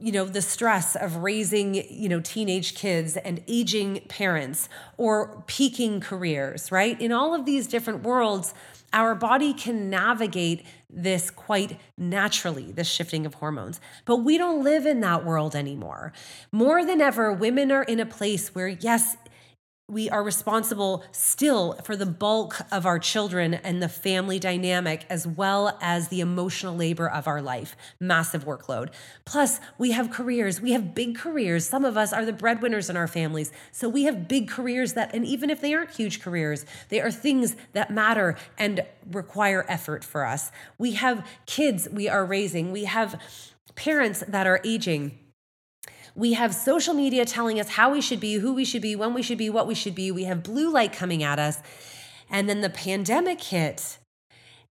you 0.00 0.12
know 0.12 0.24
the 0.24 0.42
stress 0.42 0.96
of 0.96 1.16
raising 1.16 1.74
you 1.74 2.08
know 2.08 2.20
teenage 2.20 2.74
kids 2.74 3.16
and 3.16 3.42
aging 3.48 4.00
parents 4.08 4.68
or 4.96 5.42
peaking 5.46 6.00
careers 6.00 6.70
right? 6.70 7.00
In 7.00 7.12
all 7.12 7.34
of 7.34 7.44
these 7.44 7.66
different 7.66 8.02
worlds 8.02 8.54
our 8.92 9.14
body 9.14 9.52
can 9.52 9.90
navigate 9.90 10.64
this 10.88 11.30
quite 11.30 11.78
naturally 11.96 12.72
this 12.72 12.88
shifting 12.88 13.26
of 13.26 13.34
hormones. 13.34 13.80
But 14.04 14.18
we 14.18 14.38
don't 14.38 14.64
live 14.64 14.86
in 14.86 15.00
that 15.00 15.24
world 15.24 15.54
anymore. 15.54 16.12
More 16.52 16.84
than 16.84 17.00
ever 17.00 17.32
women 17.32 17.70
are 17.70 17.82
in 17.82 18.00
a 18.00 18.06
place 18.06 18.54
where 18.54 18.68
yes 18.68 19.16
we 19.90 20.10
are 20.10 20.22
responsible 20.22 21.02
still 21.12 21.72
for 21.82 21.96
the 21.96 22.04
bulk 22.04 22.60
of 22.70 22.84
our 22.84 22.98
children 22.98 23.54
and 23.54 23.82
the 23.82 23.88
family 23.88 24.38
dynamic, 24.38 25.06
as 25.08 25.26
well 25.26 25.78
as 25.80 26.08
the 26.08 26.20
emotional 26.20 26.76
labor 26.76 27.08
of 27.08 27.26
our 27.26 27.40
life. 27.40 27.74
Massive 27.98 28.44
workload. 28.44 28.90
Plus, 29.24 29.60
we 29.78 29.92
have 29.92 30.10
careers. 30.10 30.60
We 30.60 30.72
have 30.72 30.94
big 30.94 31.16
careers. 31.16 31.66
Some 31.66 31.86
of 31.86 31.96
us 31.96 32.12
are 32.12 32.26
the 32.26 32.34
breadwinners 32.34 32.90
in 32.90 32.98
our 32.98 33.08
families. 33.08 33.50
So 33.72 33.88
we 33.88 34.04
have 34.04 34.28
big 34.28 34.48
careers 34.48 34.92
that, 34.92 35.14
and 35.14 35.24
even 35.24 35.48
if 35.48 35.62
they 35.62 35.72
aren't 35.72 35.92
huge 35.92 36.20
careers, 36.20 36.66
they 36.90 37.00
are 37.00 37.10
things 37.10 37.56
that 37.72 37.90
matter 37.90 38.36
and 38.58 38.84
require 39.10 39.64
effort 39.70 40.04
for 40.04 40.26
us. 40.26 40.52
We 40.76 40.92
have 40.92 41.26
kids 41.46 41.88
we 41.90 42.10
are 42.10 42.26
raising. 42.26 42.72
We 42.72 42.84
have 42.84 43.18
parents 43.74 44.22
that 44.28 44.46
are 44.46 44.60
aging 44.64 45.18
we 46.14 46.32
have 46.34 46.54
social 46.54 46.94
media 46.94 47.24
telling 47.24 47.60
us 47.60 47.70
how 47.70 47.92
we 47.92 48.00
should 48.00 48.20
be, 48.20 48.34
who 48.34 48.52
we 48.52 48.64
should 48.64 48.82
be, 48.82 48.96
when 48.96 49.14
we 49.14 49.22
should 49.22 49.38
be, 49.38 49.50
what 49.50 49.66
we 49.66 49.74
should 49.74 49.94
be. 49.94 50.10
We 50.10 50.24
have 50.24 50.42
blue 50.42 50.70
light 50.70 50.92
coming 50.92 51.22
at 51.22 51.38
us. 51.38 51.60
And 52.30 52.48
then 52.48 52.60
the 52.60 52.70
pandemic 52.70 53.42
hit. 53.42 53.98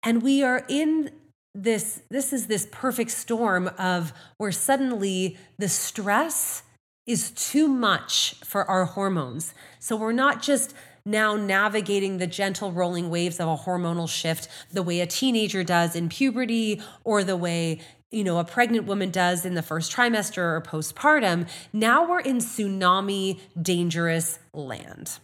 And 0.04 0.22
we 0.22 0.44
are 0.44 0.64
in 0.68 1.12
this 1.56 2.04
this 2.10 2.32
is 2.34 2.46
this 2.48 2.68
perfect 2.72 3.10
storm 3.10 3.70
of 3.80 4.14
where 4.38 4.52
suddenly 4.52 5.38
the 5.58 5.68
stress 5.68 6.62
is 7.08 7.32
too 7.32 7.68
much 7.68 8.36
for 8.44 8.70
our 8.70 8.86
hormones. 8.86 9.54
So 9.80 9.96
we're 9.96 10.12
not 10.12 10.44
just 10.44 10.76
now 11.08 11.36
navigating 11.36 12.18
the 12.18 12.28
gentle 12.28 12.72
rolling 12.72 13.10
waves 13.10 13.40
of 13.40 13.48
a 13.48 13.56
hormonal 13.56 14.10
shift 14.10 14.50
the 14.72 14.84
way 14.84 15.00
a 15.00 15.08
teenager 15.08 15.64
does 15.64 15.96
in 15.96 16.10
puberty 16.10 16.82
or 17.06 17.24
the 17.24 17.38
way 17.38 17.80
you 18.12 18.24
know 18.24 18.40
a 18.40 18.44
pregnant 18.44 18.86
woman 18.86 19.12
does 19.12 19.46
in 19.46 19.54
the 19.54 19.62
first 19.62 19.92
trimester 19.92 20.38
or 20.38 20.62
postpartum 20.62 21.48
now 21.74 22.08
we're 22.08 22.20
in 22.20 22.38
tsunami 22.38 23.40
dangerous 23.62 24.40
land. 24.54 25.20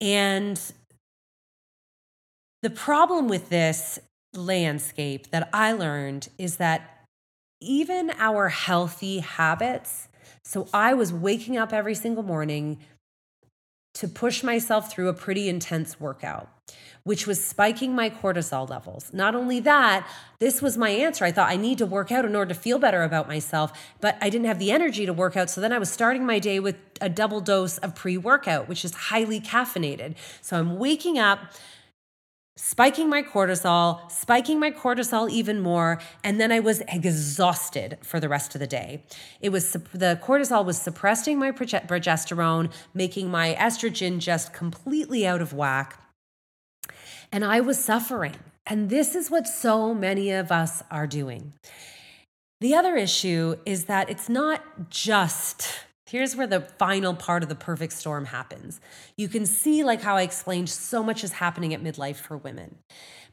And 0.00 0.60
the 2.62 2.70
problem 2.70 3.28
with 3.28 3.48
this 3.48 3.98
landscape 4.34 5.30
that 5.30 5.48
I 5.52 5.72
learned 5.72 6.28
is 6.38 6.56
that 6.56 7.04
even 7.60 8.10
our 8.18 8.48
healthy 8.48 9.20
habits, 9.20 10.08
so 10.44 10.68
I 10.72 10.94
was 10.94 11.12
waking 11.12 11.56
up 11.56 11.72
every 11.72 11.94
single 11.94 12.22
morning 12.22 12.78
to 13.94 14.08
push 14.08 14.42
myself 14.42 14.90
through 14.90 15.08
a 15.08 15.14
pretty 15.14 15.48
intense 15.48 15.98
workout, 16.00 16.48
which 17.04 17.26
was 17.26 17.42
spiking 17.42 17.94
my 17.94 18.10
cortisol 18.10 18.68
levels. 18.68 19.10
Not 19.12 19.34
only 19.34 19.60
that, 19.60 20.08
this 20.40 20.60
was 20.60 20.76
my 20.76 20.90
answer. 20.90 21.24
I 21.24 21.32
thought 21.32 21.50
I 21.50 21.56
need 21.56 21.78
to 21.78 21.86
work 21.86 22.10
out 22.10 22.24
in 22.24 22.34
order 22.34 22.52
to 22.52 22.60
feel 22.60 22.78
better 22.78 23.02
about 23.02 23.28
myself, 23.28 23.72
but 24.00 24.18
I 24.20 24.30
didn't 24.30 24.46
have 24.46 24.58
the 24.58 24.72
energy 24.72 25.06
to 25.06 25.12
work 25.12 25.36
out. 25.36 25.48
So 25.48 25.60
then 25.60 25.72
I 25.72 25.78
was 25.78 25.90
starting 25.90 26.26
my 26.26 26.38
day 26.38 26.58
with 26.60 26.76
a 27.00 27.08
double 27.08 27.40
dose 27.40 27.78
of 27.78 27.94
pre 27.94 28.18
workout, 28.18 28.68
which 28.68 28.84
is 28.84 28.94
highly 28.94 29.40
caffeinated. 29.40 30.16
So 30.40 30.58
I'm 30.58 30.78
waking 30.78 31.18
up 31.18 31.40
spiking 32.56 33.08
my 33.08 33.22
cortisol, 33.22 34.10
spiking 34.10 34.60
my 34.60 34.70
cortisol 34.70 35.28
even 35.30 35.60
more, 35.60 36.00
and 36.22 36.40
then 36.40 36.52
I 36.52 36.60
was 36.60 36.82
exhausted 36.88 37.98
for 38.02 38.20
the 38.20 38.28
rest 38.28 38.54
of 38.54 38.60
the 38.60 38.66
day. 38.66 39.04
It 39.40 39.50
was 39.50 39.72
the 39.72 40.20
cortisol 40.22 40.64
was 40.64 40.78
suppressing 40.80 41.38
my 41.38 41.50
progesterone, 41.50 42.72
making 42.92 43.30
my 43.30 43.54
estrogen 43.54 44.18
just 44.18 44.52
completely 44.52 45.26
out 45.26 45.42
of 45.42 45.52
whack. 45.52 46.00
And 47.32 47.44
I 47.44 47.60
was 47.60 47.82
suffering. 47.82 48.36
And 48.66 48.88
this 48.88 49.14
is 49.14 49.30
what 49.30 49.46
so 49.46 49.92
many 49.92 50.30
of 50.30 50.50
us 50.50 50.82
are 50.90 51.06
doing. 51.06 51.52
The 52.60 52.74
other 52.74 52.96
issue 52.96 53.56
is 53.66 53.84
that 53.86 54.08
it's 54.08 54.28
not 54.28 54.88
just 54.88 55.84
Here's 56.06 56.36
where 56.36 56.46
the 56.46 56.60
final 56.60 57.14
part 57.14 57.42
of 57.42 57.48
the 57.48 57.54
perfect 57.54 57.94
storm 57.94 58.26
happens. 58.26 58.78
You 59.16 59.26
can 59.26 59.46
see, 59.46 59.82
like 59.82 60.02
how 60.02 60.16
I 60.16 60.22
explained, 60.22 60.68
so 60.68 61.02
much 61.02 61.24
is 61.24 61.32
happening 61.32 61.72
at 61.72 61.82
midlife 61.82 62.16
for 62.16 62.36
women. 62.36 62.76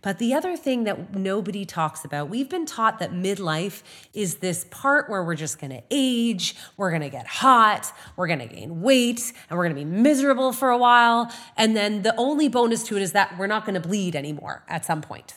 But 0.02 0.20
the 0.20 0.34
other 0.34 0.56
thing 0.56 0.86
that 0.86 1.14
nobody 1.14 1.66
talks 1.66 2.06
about, 2.06 2.30
we've 2.30 2.50
been 2.50 2.66
taught 2.66 3.00
that 3.00 3.12
midlife 3.12 3.84
is 4.14 4.36
this 4.36 4.66
part 4.72 5.10
where 5.10 5.22
we're 5.22 5.36
just 5.36 5.60
gonna 5.60 5.84
age, 5.92 6.56
we're 6.78 6.92
gonna 6.92 7.10
get 7.10 7.28
hot, 7.28 7.94
we're 8.16 8.28
gonna 8.28 8.48
gain 8.48 8.82
weight, 8.82 9.34
and 9.50 9.58
we're 9.58 9.66
gonna 9.66 9.76
be 9.76 9.86
miserable 9.86 10.54
for 10.54 10.70
a 10.70 10.78
while. 10.78 11.30
And 11.58 11.76
then 11.76 12.04
the 12.04 12.16
only 12.16 12.48
bonus 12.48 12.84
to 12.84 12.96
it 12.96 13.02
is 13.02 13.12
that 13.12 13.38
we're 13.38 13.48
not 13.48 13.66
gonna 13.66 13.82
bleed 13.82 14.16
anymore 14.16 14.64
at 14.70 14.86
some 14.86 15.02
point. 15.02 15.36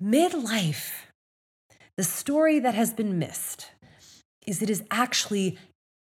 Midlife, 0.00 0.90
the 1.96 2.04
story 2.04 2.58
that 2.60 2.74
has 2.74 2.92
been 2.92 3.18
missed, 3.18 3.70
is 4.46 4.62
it 4.62 4.70
is 4.70 4.82
actually 4.90 5.58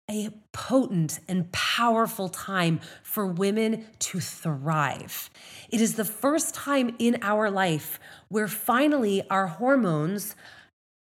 a 0.09 0.29
potent 0.53 1.19
and 1.27 1.51
powerful 1.51 2.29
time 2.29 2.79
for 3.03 3.27
women 3.27 3.85
to 3.99 4.19
thrive. 4.21 5.29
It 5.69 5.81
is 5.81 5.95
the 5.95 6.05
first 6.05 6.55
time 6.55 6.95
in 6.97 7.19
our 7.21 7.51
life 7.51 7.99
where 8.29 8.47
finally 8.47 9.21
our 9.29 9.47
hormones 9.47 10.35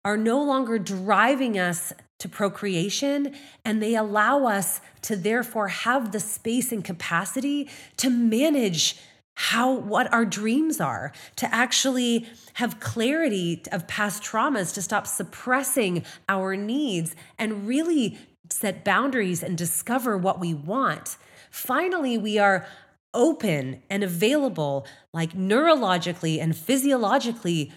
are 0.04 0.18
no 0.18 0.44
longer 0.44 0.78
driving 0.78 1.58
us 1.58 1.94
to 2.20 2.28
procreation 2.28 3.34
and 3.64 3.82
they 3.82 3.96
allow 3.96 4.46
us 4.46 4.82
to 5.04 5.16
therefore 5.16 5.70
have 5.70 6.12
the 6.12 6.20
space 6.20 6.72
and 6.74 6.84
capacity 6.84 7.70
to 7.98 8.10
manage 8.10 8.98
how 9.36 9.72
what 9.72 10.12
our 10.14 10.26
dreams 10.26 10.82
are 10.82 11.14
to 11.38 11.54
actually 11.56 12.28
have 12.56 12.82
clarity 12.82 13.62
of 13.72 13.88
past 13.88 14.22
traumas 14.22 14.74
to 14.74 14.82
stop 14.82 15.08
suppressing 15.08 16.04
our 16.28 16.58
needs 16.58 17.16
and 17.38 17.66
really 17.66 18.18
set 18.50 18.84
boundaries 18.84 19.44
and 19.44 19.58
discover 19.58 20.18
what 20.18 20.40
we 20.40 20.54
want. 20.54 21.18
Finally, 21.52 22.18
we 22.18 22.38
are 22.38 22.66
open 23.14 23.82
and 23.90 24.04
available, 24.04 24.86
like 25.14 25.34
neurologically 25.34 26.40
and 26.42 26.56
physiologically, 26.56 27.72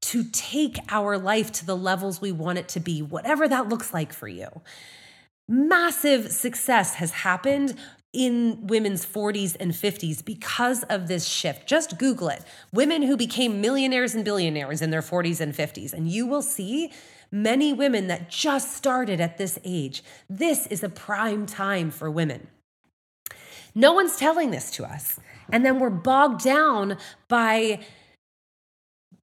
to 0.00 0.24
take 0.32 0.78
our 0.88 1.18
life 1.18 1.52
to 1.52 1.66
the 1.66 1.76
levels 1.76 2.20
we 2.20 2.32
want 2.32 2.58
it 2.58 2.68
to 2.68 2.80
be, 2.80 3.02
whatever 3.02 3.46
that 3.46 3.68
looks 3.68 3.92
like 3.92 4.12
for 4.12 4.28
you. 4.28 4.48
Massive 5.46 6.30
success 6.30 6.94
has 6.94 7.10
happened 7.10 7.76
in 8.12 8.66
women's 8.66 9.04
40s 9.06 9.56
and 9.60 9.72
50s 9.72 10.24
because 10.24 10.82
of 10.84 11.06
this 11.06 11.26
shift. 11.26 11.66
Just 11.66 11.98
Google 11.98 12.28
it. 12.28 12.42
Women 12.72 13.02
who 13.02 13.16
became 13.16 13.60
millionaires 13.60 14.14
and 14.14 14.24
billionaires 14.24 14.82
in 14.82 14.90
their 14.90 15.02
40s 15.02 15.40
and 15.40 15.54
50s, 15.54 15.92
and 15.92 16.08
you 16.08 16.26
will 16.26 16.42
see 16.42 16.92
many 17.32 17.72
women 17.72 18.08
that 18.08 18.30
just 18.30 18.74
started 18.74 19.20
at 19.20 19.38
this 19.38 19.58
age. 19.64 20.02
This 20.28 20.66
is 20.66 20.82
a 20.82 20.88
prime 20.88 21.46
time 21.46 21.90
for 21.90 22.10
women. 22.10 22.48
No 23.74 23.92
one's 23.92 24.16
telling 24.16 24.50
this 24.50 24.70
to 24.72 24.84
us. 24.84 25.18
And 25.52 25.64
then 25.64 25.78
we're 25.78 25.90
bogged 25.90 26.42
down 26.42 26.98
by 27.28 27.80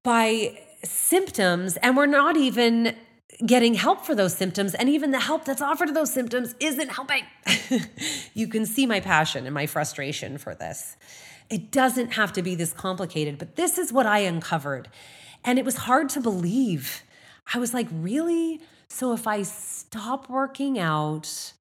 by 0.03 0.57
symptoms 0.83 1.75
and 1.77 1.97
we're 1.97 2.05
not 2.05 2.37
even 2.37 2.95
getting 3.45 3.73
help 3.73 4.05
for 4.05 4.15
those 4.15 4.33
symptoms 4.33 4.73
and 4.73 4.87
even 4.87 5.11
the 5.11 5.19
help 5.19 5.43
that's 5.43 5.61
offered 5.61 5.87
to 5.87 5.93
those 5.93 6.13
symptoms 6.13 6.55
isn't 6.59 6.89
helping. 6.89 7.23
you 8.33 8.47
can 8.47 8.65
see 8.65 8.85
my 8.85 8.99
passion 8.99 9.45
and 9.45 9.53
my 9.53 9.65
frustration 9.65 10.37
for 10.37 10.55
this. 10.55 10.95
It 11.49 11.71
doesn't 11.71 12.13
have 12.13 12.33
to 12.33 12.41
be 12.41 12.55
this 12.55 12.73
complicated, 12.73 13.37
but 13.37 13.55
this 13.55 13.77
is 13.77 13.91
what 13.91 14.05
I 14.05 14.19
uncovered. 14.19 14.89
And 15.43 15.59
it 15.59 15.65
was 15.65 15.77
hard 15.77 16.09
to 16.09 16.19
believe. 16.19 17.03
I 17.53 17.59
was 17.59 17.73
like, 17.73 17.87
really? 17.91 18.61
So 18.89 19.13
if 19.13 19.27
I 19.27 19.43
stop 19.43 20.29
working 20.29 20.79
out 20.79 21.53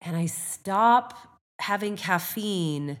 and 0.00 0.16
I 0.16 0.26
stop 0.26 1.38
having 1.60 1.96
caffeine, 1.96 2.98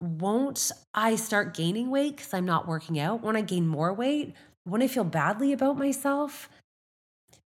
won't 0.00 0.72
I 0.94 1.16
start 1.16 1.54
gaining 1.54 1.90
weight 1.90 2.16
because 2.16 2.34
I'm 2.34 2.44
not 2.44 2.66
working 2.66 2.98
out? 2.98 3.22
Won't 3.22 3.36
I 3.36 3.42
gain 3.42 3.68
more 3.68 3.92
weight? 3.92 4.34
Won't 4.66 4.82
I 4.82 4.88
feel 4.88 5.04
badly 5.04 5.52
about 5.52 5.78
myself? 5.78 6.48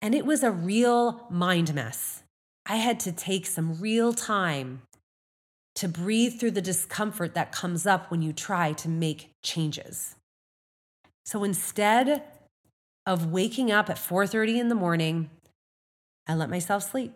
And 0.02 0.14
it 0.14 0.26
was 0.26 0.42
a 0.42 0.50
real 0.50 1.26
mind 1.30 1.74
mess. 1.74 2.22
I 2.66 2.76
had 2.76 3.00
to 3.00 3.12
take 3.12 3.46
some 3.46 3.80
real 3.80 4.12
time 4.12 4.82
to 5.76 5.88
breathe 5.88 6.38
through 6.38 6.52
the 6.52 6.62
discomfort 6.62 7.34
that 7.34 7.52
comes 7.52 7.86
up 7.86 8.10
when 8.10 8.22
you 8.22 8.32
try 8.32 8.72
to 8.72 8.88
make 8.88 9.30
changes. 9.42 10.16
So 11.24 11.44
instead 11.44 12.22
of 13.06 13.26
waking 13.26 13.70
up 13.70 13.88
at 13.90 13.96
4:30 13.98 14.58
in 14.58 14.68
the 14.68 14.74
morning, 14.74 15.30
I 16.26 16.34
let 16.34 16.50
myself 16.50 16.82
sleep. 16.82 17.14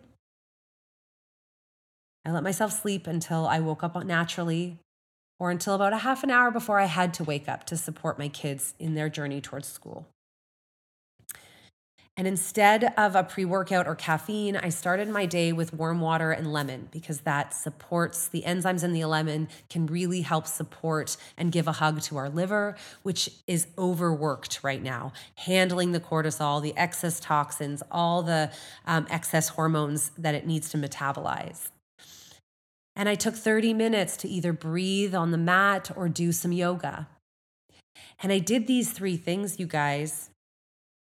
I 2.25 2.31
let 2.31 2.43
myself 2.43 2.71
sleep 2.71 3.05
until 3.07 3.47
I 3.47 3.59
woke 3.59 3.83
up 3.83 3.95
naturally 4.03 4.79
or 5.39 5.51
until 5.51 5.75
about 5.75 5.93
a 5.93 5.97
half 5.97 6.23
an 6.23 6.31
hour 6.31 6.49
before 6.49 6.79
I 6.79 6.85
had 6.85 7.13
to 7.15 7.23
wake 7.23 7.47
up 7.47 7.65
to 7.65 7.77
support 7.77 8.17
my 8.17 8.29
kids 8.29 8.73
in 8.79 8.95
their 8.95 9.09
journey 9.09 9.41
towards 9.41 9.67
school. 9.67 10.07
And 12.17 12.27
instead 12.27 12.93
of 12.97 13.13
a 13.13 13.23
pre 13.23 13.43
workout 13.43 13.87
or 13.87 13.95
caffeine, 13.95 14.55
I 14.55 14.69
started 14.69 15.09
my 15.09 15.25
day 15.25 15.51
with 15.51 15.73
warm 15.73 15.99
water 15.99 16.31
and 16.31 16.51
lemon 16.53 16.87
because 16.89 17.21
that 17.21 17.53
supports 17.53 18.29
the 18.29 18.43
enzymes 18.43 18.85
in 18.85 18.93
the 18.93 19.03
lemon, 19.03 19.49
can 19.69 19.85
really 19.85 20.21
help 20.21 20.47
support 20.47 21.17
and 21.37 21.51
give 21.51 21.67
a 21.67 21.73
hug 21.73 22.01
to 22.03 22.15
our 22.15 22.29
liver, 22.29 22.77
which 23.03 23.29
is 23.47 23.67
overworked 23.77 24.61
right 24.63 24.81
now, 24.81 25.11
handling 25.35 25.91
the 25.91 25.99
cortisol, 25.99 26.61
the 26.61 26.75
excess 26.77 27.19
toxins, 27.19 27.83
all 27.91 28.23
the 28.23 28.49
um, 28.85 29.05
excess 29.09 29.49
hormones 29.49 30.11
that 30.17 30.35
it 30.35 30.47
needs 30.47 30.69
to 30.69 30.77
metabolize. 30.77 31.67
And 32.95 33.09
I 33.09 33.15
took 33.15 33.35
30 33.35 33.73
minutes 33.73 34.15
to 34.17 34.29
either 34.29 34.53
breathe 34.53 35.13
on 35.13 35.31
the 35.31 35.37
mat 35.37 35.91
or 35.97 36.07
do 36.07 36.31
some 36.31 36.53
yoga. 36.53 37.09
And 38.23 38.31
I 38.31 38.39
did 38.39 38.67
these 38.67 38.91
three 38.91 39.17
things, 39.17 39.59
you 39.59 39.65
guys 39.65 40.29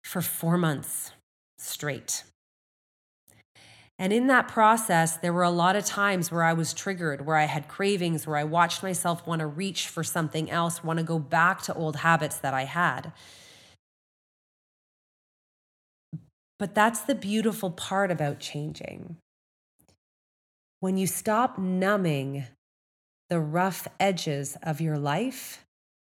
for 0.06 0.22
four 0.22 0.58
months 0.58 1.12
straight. 1.58 2.24
And 3.98 4.12
in 4.12 4.28
that 4.28 4.48
process, 4.48 5.18
there 5.18 5.34
were 5.34 5.44
a 5.44 5.50
lot 5.50 5.76
of 5.76 5.86
times 5.86 6.32
where 6.32 6.44
I 6.44 6.54
was 6.54 6.74
triggered, 6.74 7.26
where 7.26 7.38
I 7.38 7.46
had 7.46 7.68
cravings, 7.68 8.28
where 8.28 8.38
I 8.38 8.44
watched 8.44 8.84
myself 8.84 9.26
want 9.26 9.40
to 9.40 9.48
reach 9.48 9.88
for 9.88 10.04
something 10.04 10.52
else, 10.52 10.84
want 10.84 11.00
to 11.00 11.04
go 11.04 11.18
back 11.18 11.62
to 11.64 11.74
old 11.74 11.98
habits 11.98 12.38
that 12.38 12.54
I 12.54 12.66
had. 12.66 13.14
But 16.60 16.76
that's 16.76 17.02
the 17.02 17.16
beautiful 17.16 17.72
part 17.72 18.12
about 18.12 18.40
changing. 18.40 19.18
When 20.82 20.98
you 20.98 21.08
stop 21.08 21.58
numbing 21.58 22.46
the 23.30 23.40
rough 23.40 23.88
edges 24.00 24.58
of 24.62 24.82
your 24.82 24.98
life, 24.98 25.66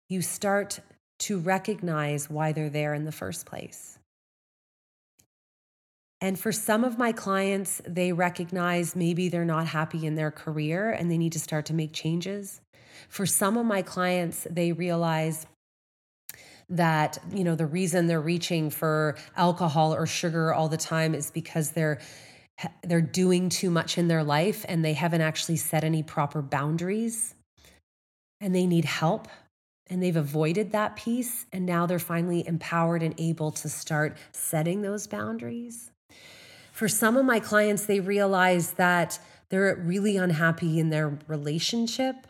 you 0.09 0.21
start 0.21 0.79
to 1.19 1.39
recognize 1.39 2.29
why 2.29 2.51
they're 2.51 2.69
there 2.69 2.93
in 2.93 3.05
the 3.05 3.11
first 3.11 3.45
place. 3.45 3.97
And 6.19 6.39
for 6.39 6.51
some 6.51 6.83
of 6.83 6.97
my 6.97 7.11
clients, 7.11 7.81
they 7.85 8.11
recognize 8.11 8.95
maybe 8.95 9.29
they're 9.29 9.45
not 9.45 9.67
happy 9.67 10.05
in 10.05 10.15
their 10.15 10.31
career 10.31 10.89
and 10.91 11.11
they 11.11 11.17
need 11.17 11.33
to 11.33 11.39
start 11.39 11.65
to 11.67 11.73
make 11.73 11.93
changes. 11.93 12.61
For 13.09 13.25
some 13.25 13.55
of 13.57 13.65
my 13.65 13.83
clients, 13.83 14.47
they 14.49 14.71
realize 14.71 15.45
that 16.69 17.17
you 17.31 17.43
know 17.43 17.55
the 17.55 17.65
reason 17.65 18.07
they're 18.07 18.19
reaching 18.19 18.69
for 18.69 19.15
alcohol 19.37 19.93
or 19.93 20.05
sugar 20.05 20.53
all 20.53 20.67
the 20.67 20.77
time 20.77 21.15
is 21.15 21.31
because 21.31 21.71
they're 21.71 21.99
they're 22.83 22.99
doing 22.99 23.49
too 23.49 23.69
much 23.69 23.97
in 23.97 24.07
their 24.07 24.23
life 24.23 24.65
and 24.67 24.83
they 24.83 24.93
haven't 24.93 25.21
actually 25.21 25.55
set 25.55 25.83
any 25.83 26.03
proper 26.03 26.41
boundaries 26.41 27.35
and 28.41 28.53
they 28.53 28.65
need 28.65 28.83
help 28.83 29.27
and 29.89 30.01
they've 30.01 30.15
avoided 30.15 30.71
that 30.71 30.95
piece 30.95 31.45
and 31.51 31.65
now 31.65 31.85
they're 31.85 31.99
finally 31.99 32.47
empowered 32.47 33.03
and 33.03 33.13
able 33.17 33.51
to 33.51 33.69
start 33.69 34.17
setting 34.31 34.81
those 34.81 35.07
boundaries. 35.07 35.91
For 36.71 36.87
some 36.87 37.17
of 37.17 37.25
my 37.25 37.39
clients 37.39 37.85
they 37.85 37.99
realize 37.99 38.73
that 38.73 39.19
they're 39.49 39.75
really 39.75 40.17
unhappy 40.17 40.79
in 40.79 40.89
their 40.89 41.17
relationship 41.27 42.27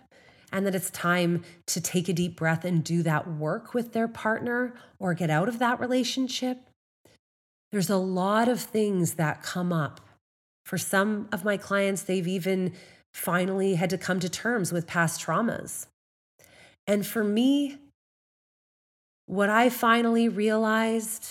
and 0.52 0.66
that 0.66 0.76
it's 0.76 0.90
time 0.92 1.44
to 1.66 1.82
take 1.82 2.08
a 2.08 2.14
deep 2.14 2.36
breath 2.36 2.64
and 2.64 2.84
do 2.84 3.04
that 3.04 3.28
work 3.28 3.74
with 3.74 3.94
their 3.94 4.08
partner 4.08 4.74
or 5.00 5.14
get 5.14 5.30
out 5.30 5.50
of 5.50 5.60
that 5.60 5.80
relationship. 5.80 6.60
There's 7.72 7.90
a 7.90 7.98
lot 7.98 8.48
of 8.48 8.62
things 8.62 9.16
that 9.16 9.44
come 9.44 9.74
up. 9.74 10.02
For 10.66 10.78
some 10.78 11.28
of 11.32 11.44
my 11.44 11.58
clients, 11.58 12.04
they've 12.04 12.28
even 12.28 12.74
finally 13.14 13.76
had 13.76 13.90
to 13.90 13.98
come 13.98 14.20
to 14.20 14.30
terms 14.30 14.72
with 14.72 14.88
past 14.88 15.22
traumas. 15.22 15.88
And 16.88 17.06
for 17.06 17.24
me, 17.24 17.78
what 19.26 19.50
I 19.50 19.70
finally 19.70 20.30
realized, 20.30 21.28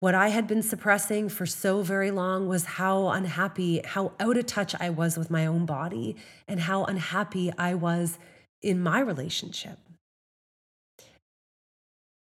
what 0.00 0.14
I 0.14 0.28
had 0.28 0.46
been 0.46 0.62
suppressing 0.62 1.28
for 1.28 1.44
so 1.44 1.82
very 1.82 2.10
long 2.10 2.48
was 2.48 2.64
how 2.64 3.08
unhappy, 3.08 3.82
how 3.84 4.12
out 4.18 4.38
of 4.38 4.46
touch 4.46 4.74
I 4.80 4.88
was 4.88 5.18
with 5.18 5.30
my 5.30 5.44
own 5.44 5.66
body, 5.66 6.16
and 6.48 6.60
how 6.60 6.84
unhappy 6.84 7.52
I 7.58 7.74
was 7.74 8.18
in 8.62 8.80
my 8.80 9.00
relationship. 9.00 9.78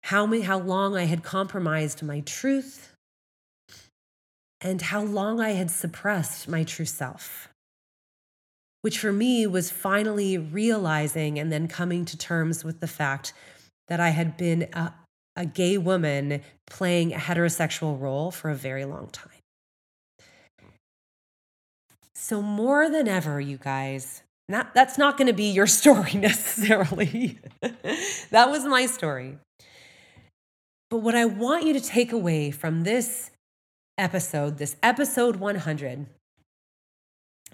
How, 0.02 0.26
many, 0.26 0.42
how 0.42 0.58
long 0.58 0.96
I 0.96 1.04
had 1.04 1.22
compromised 1.22 2.02
my 2.02 2.20
truth, 2.20 2.92
and 4.60 4.82
how 4.82 5.02
long 5.02 5.40
I 5.40 5.50
had 5.50 5.70
suppressed 5.70 6.48
my 6.48 6.64
true 6.64 6.84
self, 6.84 7.48
which 8.84 8.98
for 8.98 9.12
me 9.12 9.46
was 9.46 9.70
finally 9.70 10.36
realizing 10.36 11.38
and 11.38 11.50
then 11.50 11.66
coming 11.66 12.04
to 12.04 12.18
terms 12.18 12.62
with 12.64 12.80
the 12.80 12.86
fact 12.86 13.32
that 13.88 13.98
I 13.98 14.10
had 14.10 14.36
been 14.36 14.68
a, 14.74 14.92
a 15.36 15.46
gay 15.46 15.78
woman 15.78 16.42
playing 16.66 17.14
a 17.14 17.16
heterosexual 17.16 17.98
role 17.98 18.30
for 18.30 18.50
a 18.50 18.54
very 18.54 18.84
long 18.84 19.08
time. 19.08 19.30
So, 22.14 22.42
more 22.42 22.90
than 22.90 23.08
ever, 23.08 23.40
you 23.40 23.56
guys, 23.56 24.22
not, 24.50 24.74
that's 24.74 24.98
not 24.98 25.16
going 25.16 25.28
to 25.28 25.32
be 25.32 25.50
your 25.50 25.66
story 25.80 26.12
necessarily. 26.12 27.38
that 27.62 28.50
was 28.50 28.66
my 28.66 28.84
story. 28.84 29.38
But 30.90 30.98
what 30.98 31.14
I 31.14 31.24
want 31.24 31.64
you 31.64 31.72
to 31.72 31.80
take 31.80 32.12
away 32.12 32.50
from 32.50 32.84
this 32.84 33.30
episode, 33.96 34.58
this 34.58 34.76
episode 34.82 35.36
100, 35.36 36.04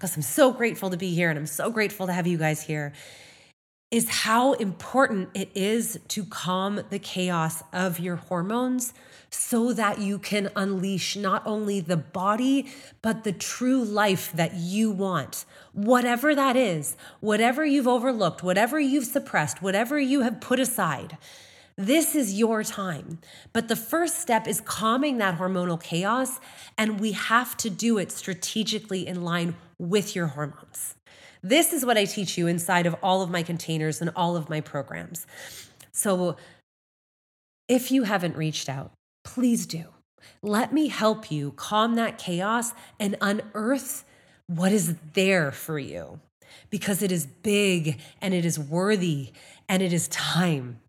because 0.01 0.15
I'm 0.15 0.23
so 0.23 0.51
grateful 0.51 0.89
to 0.89 0.97
be 0.97 1.13
here 1.13 1.29
and 1.29 1.37
I'm 1.37 1.45
so 1.45 1.69
grateful 1.69 2.07
to 2.07 2.13
have 2.13 2.25
you 2.25 2.39
guys 2.39 2.63
here, 2.63 2.91
is 3.91 4.09
how 4.09 4.53
important 4.53 5.29
it 5.35 5.51
is 5.53 5.99
to 6.07 6.25
calm 6.25 6.81
the 6.89 6.97
chaos 6.97 7.61
of 7.71 7.99
your 7.99 8.15
hormones 8.15 8.95
so 9.29 9.73
that 9.73 9.99
you 9.99 10.17
can 10.17 10.49
unleash 10.55 11.15
not 11.15 11.45
only 11.45 11.81
the 11.81 11.97
body, 11.97 12.65
but 13.03 13.23
the 13.23 13.31
true 13.31 13.83
life 13.83 14.31
that 14.33 14.55
you 14.55 14.89
want. 14.89 15.45
Whatever 15.71 16.33
that 16.33 16.55
is, 16.55 16.97
whatever 17.19 17.63
you've 17.63 17.87
overlooked, 17.87 18.41
whatever 18.41 18.79
you've 18.79 19.05
suppressed, 19.05 19.61
whatever 19.61 19.99
you 19.99 20.21
have 20.21 20.41
put 20.41 20.59
aside. 20.59 21.15
This 21.81 22.13
is 22.13 22.37
your 22.37 22.63
time. 22.63 23.17
But 23.53 23.67
the 23.67 23.75
first 23.75 24.19
step 24.19 24.47
is 24.47 24.61
calming 24.61 25.17
that 25.17 25.39
hormonal 25.39 25.81
chaos, 25.81 26.39
and 26.77 26.99
we 26.99 27.13
have 27.13 27.57
to 27.57 27.71
do 27.71 27.97
it 27.97 28.11
strategically 28.11 29.07
in 29.07 29.23
line 29.23 29.55
with 29.79 30.15
your 30.15 30.27
hormones. 30.27 30.93
This 31.41 31.73
is 31.73 31.83
what 31.83 31.97
I 31.97 32.05
teach 32.05 32.37
you 32.37 32.45
inside 32.45 32.85
of 32.85 32.95
all 33.01 33.23
of 33.23 33.31
my 33.31 33.41
containers 33.41 33.99
and 33.99 34.11
all 34.15 34.35
of 34.35 34.47
my 34.47 34.61
programs. 34.61 35.25
So 35.91 36.37
if 37.67 37.89
you 37.89 38.03
haven't 38.03 38.37
reached 38.37 38.69
out, 38.69 38.91
please 39.23 39.65
do. 39.65 39.85
Let 40.43 40.71
me 40.71 40.87
help 40.87 41.31
you 41.31 41.51
calm 41.53 41.95
that 41.95 42.19
chaos 42.19 42.75
and 42.99 43.17
unearth 43.21 44.05
what 44.45 44.71
is 44.71 44.97
there 45.13 45.51
for 45.51 45.79
you 45.79 46.19
because 46.69 47.01
it 47.01 47.11
is 47.11 47.25
big 47.25 47.99
and 48.21 48.35
it 48.35 48.45
is 48.45 48.59
worthy 48.59 49.31
and 49.67 49.81
it 49.81 49.93
is 49.93 50.07
time. 50.09 50.79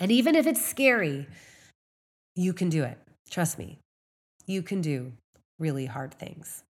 And 0.00 0.10
even 0.10 0.34
if 0.34 0.46
it's 0.46 0.64
scary, 0.64 1.26
you 2.34 2.54
can 2.54 2.70
do 2.70 2.82
it. 2.82 2.98
Trust 3.28 3.58
me, 3.58 3.78
you 4.46 4.62
can 4.62 4.80
do 4.80 5.12
really 5.58 5.86
hard 5.86 6.14
things. 6.14 6.64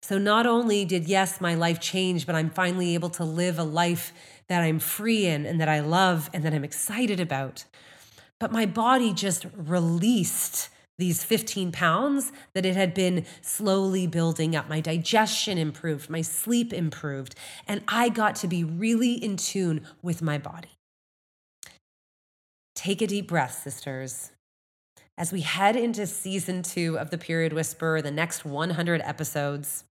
So, 0.00 0.16
not 0.16 0.46
only 0.46 0.84
did, 0.84 1.06
yes, 1.06 1.40
my 1.40 1.54
life 1.54 1.80
change, 1.80 2.24
but 2.24 2.36
I'm 2.36 2.50
finally 2.50 2.94
able 2.94 3.10
to 3.10 3.24
live 3.24 3.58
a 3.58 3.64
life 3.64 4.12
that 4.46 4.62
I'm 4.62 4.78
free 4.78 5.26
in 5.26 5.44
and 5.44 5.60
that 5.60 5.68
I 5.68 5.80
love 5.80 6.30
and 6.32 6.44
that 6.44 6.54
I'm 6.54 6.64
excited 6.64 7.18
about. 7.18 7.64
But 8.38 8.52
my 8.52 8.64
body 8.64 9.12
just 9.12 9.44
released 9.56 10.68
these 10.96 11.24
15 11.24 11.72
pounds 11.72 12.32
that 12.54 12.64
it 12.64 12.76
had 12.76 12.94
been 12.94 13.26
slowly 13.42 14.06
building 14.06 14.54
up. 14.54 14.68
My 14.68 14.80
digestion 14.80 15.58
improved, 15.58 16.08
my 16.08 16.22
sleep 16.22 16.72
improved, 16.72 17.34
and 17.66 17.82
I 17.88 18.08
got 18.08 18.36
to 18.36 18.48
be 18.48 18.62
really 18.62 19.12
in 19.12 19.36
tune 19.36 19.84
with 20.02 20.22
my 20.22 20.38
body. 20.38 20.77
Take 22.78 23.02
a 23.02 23.08
deep 23.08 23.26
breath, 23.26 23.60
sisters. 23.64 24.30
As 25.18 25.32
we 25.32 25.40
head 25.40 25.74
into 25.74 26.06
season 26.06 26.62
two 26.62 26.96
of 26.96 27.10
The 27.10 27.18
Period 27.18 27.52
Whisperer, 27.52 28.00
the 28.00 28.12
next 28.12 28.44
100 28.44 29.00
episodes, 29.00 29.82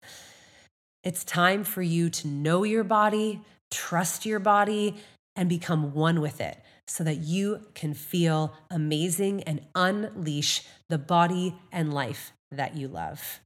it's 1.03 1.25
time 1.25 1.65
for 1.65 1.81
you 1.81 2.09
to 2.09 2.29
know 2.29 2.63
your 2.63 2.85
body, 2.85 3.41
trust 3.69 4.25
your 4.25 4.39
body, 4.39 4.95
and 5.35 5.49
become 5.49 5.93
one 5.93 6.21
with 6.21 6.39
it 6.39 6.59
so 6.87 7.03
that 7.03 7.17
you 7.17 7.59
can 7.73 7.93
feel 7.93 8.53
amazing 8.71 9.43
and 9.43 9.59
unleash 9.75 10.63
the 10.87 10.97
body 10.97 11.55
and 11.73 11.93
life 11.93 12.31
that 12.53 12.77
you 12.77 12.87
love. 12.87 13.41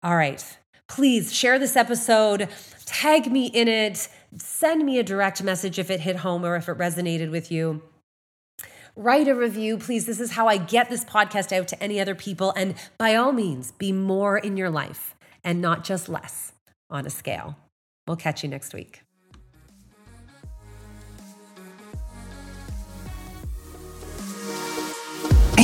All 0.00 0.14
right. 0.14 0.58
Please 0.86 1.32
share 1.32 1.58
this 1.58 1.74
episode, 1.74 2.48
tag 2.86 3.32
me 3.32 3.46
in 3.46 3.66
it, 3.66 4.08
send 4.38 4.86
me 4.86 5.00
a 5.00 5.02
direct 5.02 5.42
message 5.42 5.80
if 5.80 5.90
it 5.90 5.98
hit 5.98 6.14
home 6.14 6.44
or 6.44 6.54
if 6.54 6.68
it 6.68 6.78
resonated 6.78 7.32
with 7.32 7.50
you 7.50 7.82
write 8.96 9.28
a 9.28 9.34
review, 9.34 9.78
please. 9.78 10.06
This 10.06 10.20
is 10.20 10.32
how 10.32 10.48
I 10.48 10.56
get 10.56 10.90
this 10.90 11.04
podcast 11.04 11.56
out 11.56 11.68
to 11.68 11.82
any 11.82 12.00
other 12.00 12.14
people. 12.14 12.52
And 12.56 12.74
by 12.98 13.14
all 13.14 13.32
means, 13.32 13.72
be 13.72 13.92
more 13.92 14.38
in 14.38 14.56
your 14.56 14.70
life 14.70 15.14
and 15.42 15.60
not 15.60 15.84
just 15.84 16.08
less 16.08 16.52
on 16.90 17.06
a 17.06 17.10
scale. 17.10 17.56
We'll 18.06 18.16
catch 18.16 18.42
you 18.42 18.48
next 18.48 18.74
week. 18.74 19.03